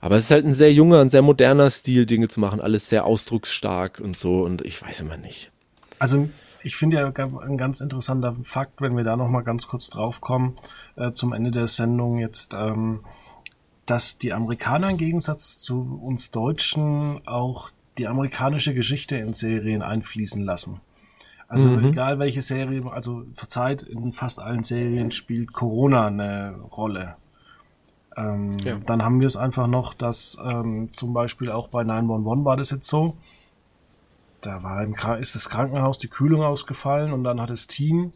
[0.00, 2.90] aber es ist halt ein sehr junger, ein sehr moderner Stil, Dinge zu machen, alles
[2.90, 5.50] sehr ausdrucksstark und so und ich weiß immer nicht.
[5.98, 6.28] Also
[6.62, 10.56] ich finde ja ein ganz interessanter Fakt, wenn wir da nochmal ganz kurz draufkommen,
[10.96, 13.00] äh, zum Ende der Sendung jetzt, ähm,
[13.86, 20.42] dass die Amerikaner im Gegensatz zu uns Deutschen auch die amerikanische Geschichte in Serien einfließen
[20.42, 20.80] lassen.
[21.48, 21.86] Also mhm.
[21.86, 27.16] egal welche Serie, also zurzeit in fast allen Serien spielt Corona eine Rolle.
[28.16, 28.76] Ähm, ja.
[28.86, 32.70] Dann haben wir es einfach noch, dass ähm, zum Beispiel auch bei 911 war das
[32.70, 33.16] jetzt so.
[34.40, 38.12] Da war im ist das Krankenhaus die Kühlung ausgefallen und dann hat das Team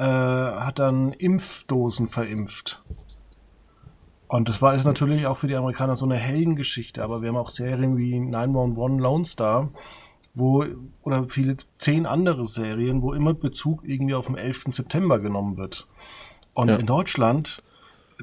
[0.00, 2.82] äh, hat dann Impfdosen verimpft.
[4.28, 7.36] Und das war ist natürlich auch für die Amerikaner so eine Heldengeschichte, aber wir haben
[7.36, 9.70] auch Serien wie 911 Lone Star,
[10.32, 10.64] wo,
[11.02, 14.66] oder viele, zehn andere Serien, wo immer Bezug irgendwie auf den 11.
[14.70, 15.86] September genommen wird.
[16.54, 16.76] Und ja.
[16.76, 17.62] in Deutschland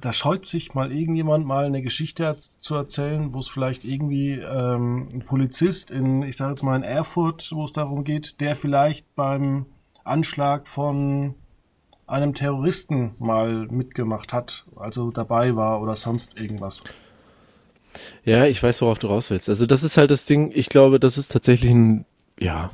[0.01, 5.09] da scheut sich mal irgendjemand mal eine Geschichte zu erzählen, wo es vielleicht irgendwie ähm,
[5.13, 9.15] ein Polizist in, ich sage jetzt mal in Erfurt, wo es darum geht, der vielleicht
[9.15, 9.65] beim
[10.03, 11.35] Anschlag von
[12.05, 16.83] einem Terroristen mal mitgemacht hat, also dabei war oder sonst irgendwas.
[18.23, 19.49] Ja, ich weiß, worauf du raus willst.
[19.49, 22.05] Also das ist halt das Ding, ich glaube, das ist tatsächlich ein,
[22.39, 22.71] ja,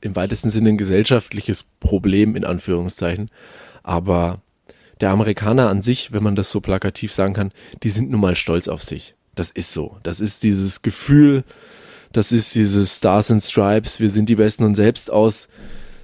[0.00, 3.30] im weitesten Sinne ein gesellschaftliches Problem, in Anführungszeichen.
[3.82, 4.40] Aber
[5.04, 7.52] der Amerikaner an sich, wenn man das so plakativ sagen kann,
[7.82, 9.14] die sind nun mal stolz auf sich.
[9.34, 9.98] Das ist so.
[10.02, 11.44] Das ist dieses Gefühl,
[12.14, 15.48] das ist dieses Stars and Stripes, wir sind die Besten und selbst aus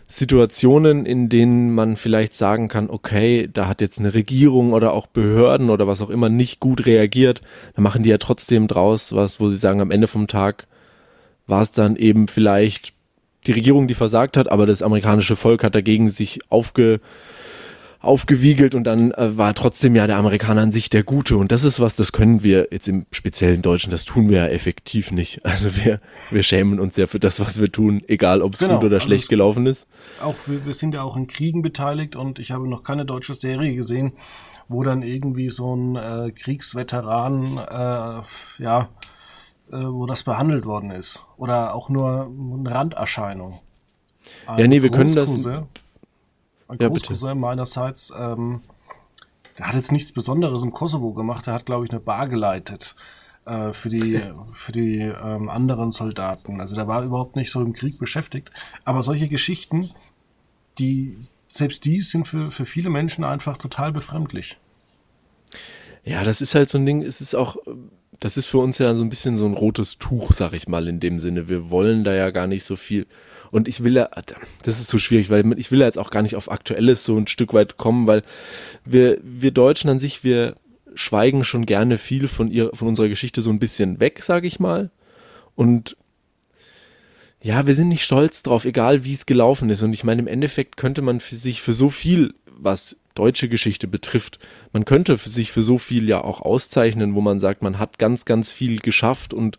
[0.06, 5.06] Situationen, in denen man vielleicht sagen kann, okay, da hat jetzt eine Regierung oder auch
[5.06, 7.40] Behörden oder was auch immer nicht gut reagiert,
[7.74, 10.66] dann machen die ja trotzdem draus was, wo sie sagen, am Ende vom Tag
[11.46, 12.92] war es dann eben vielleicht
[13.46, 17.00] die Regierung, die versagt hat, aber das amerikanische Volk hat dagegen sich aufge,
[18.00, 21.36] aufgewiegelt und dann äh, war trotzdem ja der Amerikaner an sich der Gute.
[21.36, 24.46] Und das ist was, das können wir jetzt im speziellen Deutschen, das tun wir ja
[24.46, 25.42] effektiv nicht.
[25.50, 28.76] Also wir, wir schämen uns ja für das, was wir tun, egal ob es genau,
[28.76, 29.88] gut oder also schlecht gelaufen ist.
[30.22, 33.34] Auch wir, wir sind ja auch in Kriegen beteiligt und ich habe noch keine deutsche
[33.34, 34.12] Serie gesehen,
[34.68, 38.88] wo dann irgendwie so ein äh, Kriegsveteran, äh, ja,
[39.72, 41.24] äh, wo das behandelt worden ist.
[41.36, 43.58] Oder auch nur eine Randerscheinung.
[44.56, 45.46] ja, nee, wir können das
[46.70, 48.62] ein ja, Großcousin meinerseits, ähm,
[49.58, 52.94] der hat jetzt nichts Besonderes im Kosovo gemacht, der hat, glaube ich, eine Bar geleitet
[53.44, 54.20] äh, für die,
[54.52, 56.60] für die ähm, anderen Soldaten.
[56.60, 58.50] Also der war überhaupt nicht so im Krieg beschäftigt.
[58.84, 59.90] Aber solche Geschichten,
[60.78, 61.18] die,
[61.48, 64.58] selbst die sind für, für viele Menschen einfach total befremdlich.
[66.04, 67.56] Ja, das ist halt so ein Ding, es ist auch,
[68.18, 70.88] das ist für uns ja so ein bisschen so ein rotes Tuch, sag ich mal,
[70.88, 71.48] in dem Sinne.
[71.48, 73.06] Wir wollen da ja gar nicht so viel
[73.50, 74.08] und ich will ja,
[74.62, 77.16] das ist so schwierig, weil ich will ja jetzt auch gar nicht auf Aktuelles so
[77.16, 78.22] ein Stück weit kommen, weil
[78.84, 80.54] wir, wir Deutschen an sich, wir
[80.94, 84.60] schweigen schon gerne viel von ihr, von unserer Geschichte so ein bisschen weg, sage ich
[84.60, 84.90] mal.
[85.54, 85.96] Und
[87.42, 89.82] ja, wir sind nicht stolz drauf, egal wie es gelaufen ist.
[89.82, 93.88] Und ich meine, im Endeffekt könnte man für sich für so viel, was deutsche Geschichte
[93.88, 94.38] betrifft,
[94.72, 97.98] man könnte für sich für so viel ja auch auszeichnen, wo man sagt, man hat
[97.98, 99.58] ganz, ganz viel geschafft und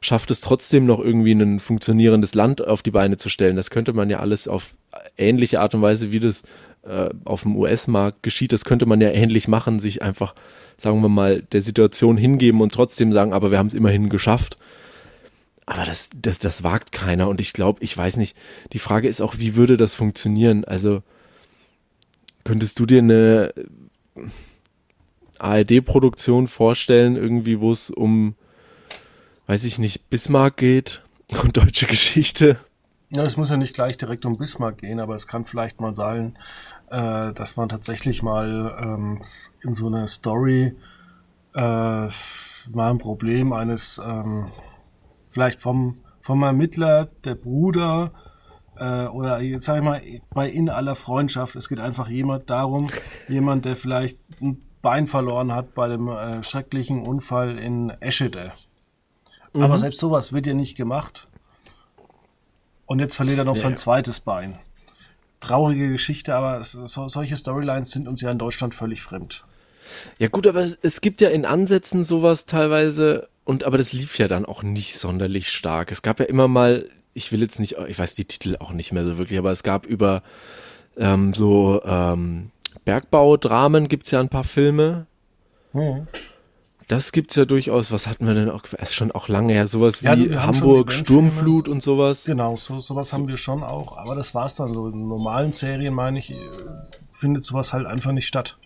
[0.00, 3.56] schafft es trotzdem noch irgendwie ein funktionierendes Land auf die Beine zu stellen.
[3.56, 4.74] Das könnte man ja alles auf
[5.16, 6.42] ähnliche Art und Weise, wie das
[6.82, 10.34] äh, auf dem US-Markt geschieht, das könnte man ja ähnlich machen, sich einfach,
[10.76, 14.58] sagen wir mal, der Situation hingeben und trotzdem sagen, aber wir haben es immerhin geschafft.
[15.64, 18.36] Aber das, das, das wagt keiner und ich glaube, ich weiß nicht,
[18.72, 20.64] die Frage ist auch, wie würde das funktionieren?
[20.64, 21.02] Also,
[22.44, 23.52] könntest du dir eine,
[25.38, 28.34] ARD-Produktion vorstellen, irgendwie, wo es um,
[29.46, 31.02] weiß ich nicht, Bismarck geht
[31.42, 32.58] und deutsche Geschichte.
[33.10, 35.94] Ja, es muss ja nicht gleich direkt um Bismarck gehen, aber es kann vielleicht mal
[35.94, 36.36] sein,
[36.90, 39.22] äh, dass man tatsächlich mal ähm,
[39.62, 40.74] in so eine Story
[41.54, 44.50] äh, mal ein Problem eines ähm,
[45.28, 48.10] vielleicht vom vom Ermittler, der Bruder
[48.76, 51.54] äh, oder jetzt sag ich mal bei in aller Freundschaft.
[51.54, 52.88] Es geht einfach jemand darum,
[53.28, 58.52] jemand, der vielleicht ein Bein verloren hat bei dem äh, schrecklichen Unfall in Eschede.
[59.56, 59.62] Mhm.
[59.62, 61.28] Aber selbst sowas wird ja nicht gemacht.
[62.86, 63.62] Und jetzt verliert er noch ja.
[63.62, 64.58] sein zweites Bein.
[65.40, 69.44] Traurige Geschichte, aber so, solche Storylines sind uns ja in Deutschland völlig fremd.
[70.18, 74.18] Ja gut, aber es, es gibt ja in Ansätzen sowas teilweise und aber das lief
[74.18, 75.92] ja dann auch nicht sonderlich stark.
[75.92, 78.92] Es gab ja immer mal, ich will jetzt nicht, ich weiß die Titel auch nicht
[78.92, 80.22] mehr so wirklich, aber es gab über
[80.96, 82.50] ähm, so ähm,
[82.84, 85.06] Bergbaudramen gibt's ja ein paar Filme.
[85.72, 86.08] Mhm.
[86.88, 87.90] Das gibt's ja durchaus.
[87.90, 88.62] Was hatten wir denn auch?
[88.64, 89.66] Ist schon auch lange her.
[89.66, 92.24] Sowas ja, wie Hamburg Sturmflut und sowas.
[92.24, 93.14] Genau, so sowas so.
[93.14, 93.98] haben wir schon auch.
[93.98, 94.86] Aber das war's dann so.
[94.88, 96.32] In normalen Serien meine ich,
[97.10, 98.56] findet sowas halt einfach nicht statt.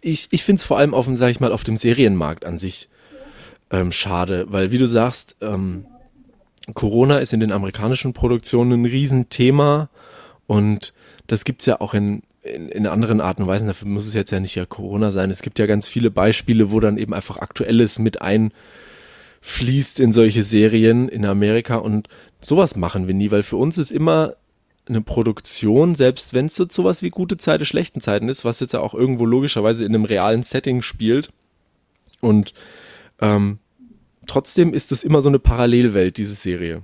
[0.00, 2.88] Ich ich find's vor allem auf dem, sag ich mal, auf dem Serienmarkt an sich
[3.72, 5.86] ähm, schade, weil wie du sagst, ähm,
[6.74, 9.88] Corona ist in den amerikanischen Produktionen ein Riesenthema
[10.46, 10.92] und
[11.26, 14.30] das gibt's ja auch in in, in anderen Arten und Weisen, dafür muss es jetzt
[14.30, 15.30] ja nicht ja Corona sein.
[15.30, 20.42] Es gibt ja ganz viele Beispiele, wo dann eben einfach Aktuelles mit einfließt in solche
[20.42, 22.08] Serien in Amerika und
[22.40, 24.34] sowas machen wir nie, weil für uns ist immer
[24.88, 28.72] eine Produktion, selbst wenn es so sowas wie gute Zeiten, schlechten Zeiten ist, was jetzt
[28.72, 31.32] ja auch irgendwo logischerweise in einem realen Setting spielt
[32.20, 32.52] und
[33.20, 33.60] ähm,
[34.26, 36.82] trotzdem ist es immer so eine Parallelwelt, diese Serie.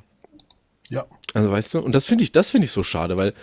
[0.90, 1.06] Ja.
[1.34, 3.34] Also weißt du, und das finde ich, das finde ich so schade, weil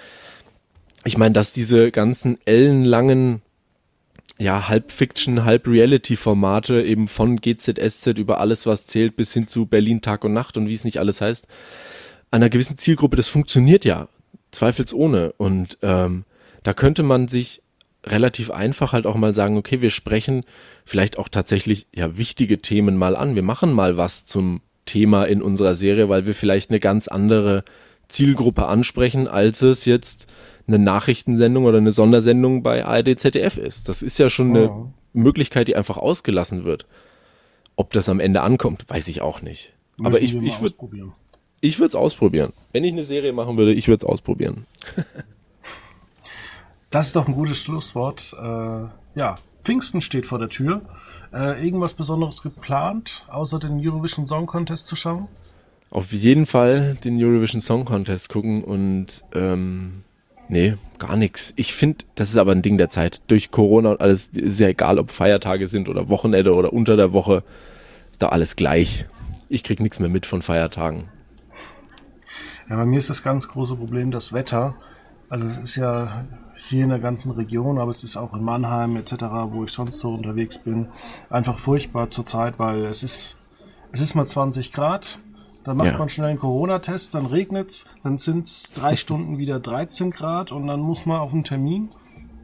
[1.05, 3.41] ich meine, dass diese ganzen ellenlangen,
[4.37, 9.67] ja, halb Fiction, halb Reality-Formate eben von GZSZ über alles, was zählt, bis hin zu
[9.67, 11.47] Berlin Tag und Nacht und wie es nicht alles heißt,
[12.31, 14.09] einer gewissen Zielgruppe, das funktioniert ja,
[14.51, 15.33] zweifelsohne.
[15.37, 16.25] Und ähm,
[16.63, 17.61] da könnte man sich
[18.03, 20.43] relativ einfach halt auch mal sagen, okay, wir sprechen
[20.85, 23.35] vielleicht auch tatsächlich ja wichtige Themen mal an.
[23.35, 27.63] Wir machen mal was zum Thema in unserer Serie, weil wir vielleicht eine ganz andere
[28.07, 30.27] Zielgruppe ansprechen, als es jetzt
[30.67, 33.87] eine Nachrichtensendung oder eine Sondersendung bei ARD ZDF ist.
[33.87, 34.89] Das ist ja schon eine oh.
[35.13, 36.85] Möglichkeit, die einfach ausgelassen wird.
[37.75, 39.73] Ob das am Ende ankommt, weiß ich auch nicht.
[39.97, 40.75] Müssen Aber ich, ich würde
[41.61, 42.53] ich würde es ausprobieren.
[42.73, 44.65] Wenn ich eine Serie machen würde, ich würde es ausprobieren.
[46.91, 48.35] das ist doch ein gutes Schlusswort.
[48.39, 50.81] Äh, ja, Pfingsten steht vor der Tür.
[51.33, 55.27] Äh, irgendwas Besonderes geplant, außer den Eurovision Song Contest zu schauen?
[55.89, 60.03] Auf jeden Fall den Eurovision Song Contest gucken und ähm,
[60.47, 61.53] Nee, gar nichts.
[61.55, 63.21] Ich finde, das ist aber ein Ding der Zeit.
[63.27, 67.13] Durch Corona und alles ist ja egal, ob Feiertage sind oder Wochenende oder unter der
[67.13, 67.43] Woche.
[68.11, 69.05] Ist da alles gleich.
[69.49, 71.05] Ich krieg nichts mehr mit von Feiertagen.
[72.69, 74.75] Ja, bei mir ist das ganz große Problem das Wetter.
[75.29, 76.25] Also es ist ja
[76.55, 79.15] hier in der ganzen Region, aber es ist auch in Mannheim etc.,
[79.49, 80.87] wo ich sonst so unterwegs bin,
[81.29, 83.37] einfach furchtbar zurzeit, weil es ist,
[83.91, 85.19] es ist mal 20 Grad,
[85.65, 85.97] dann macht ja.
[85.97, 90.67] man schnell einen Corona-Test, dann regnet's, dann sind es drei Stunden wieder 13 Grad und
[90.67, 91.89] dann muss man auf einen Termin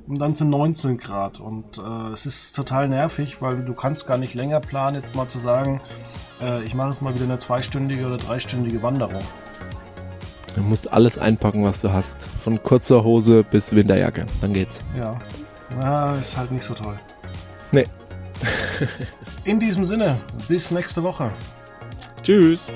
[0.08, 1.40] und dann sind 19 Grad.
[1.40, 5.28] Und äh, es ist total nervig, weil du kannst gar nicht länger planen, jetzt mal
[5.28, 5.80] zu sagen,
[6.42, 9.22] äh, ich mache jetzt mal wieder eine zweistündige oder dreistündige Wanderung.
[10.56, 12.28] Du musst alles einpacken, was du hast.
[12.44, 14.26] Von kurzer Hose bis Winterjacke.
[14.42, 14.82] Dann geht's.
[14.98, 15.18] Ja.
[15.80, 17.00] Na, ist halt nicht so toll.
[17.72, 17.86] Nee.
[19.46, 21.32] In diesem Sinne, bis nächste Woche.
[22.24, 22.68] Tschüss.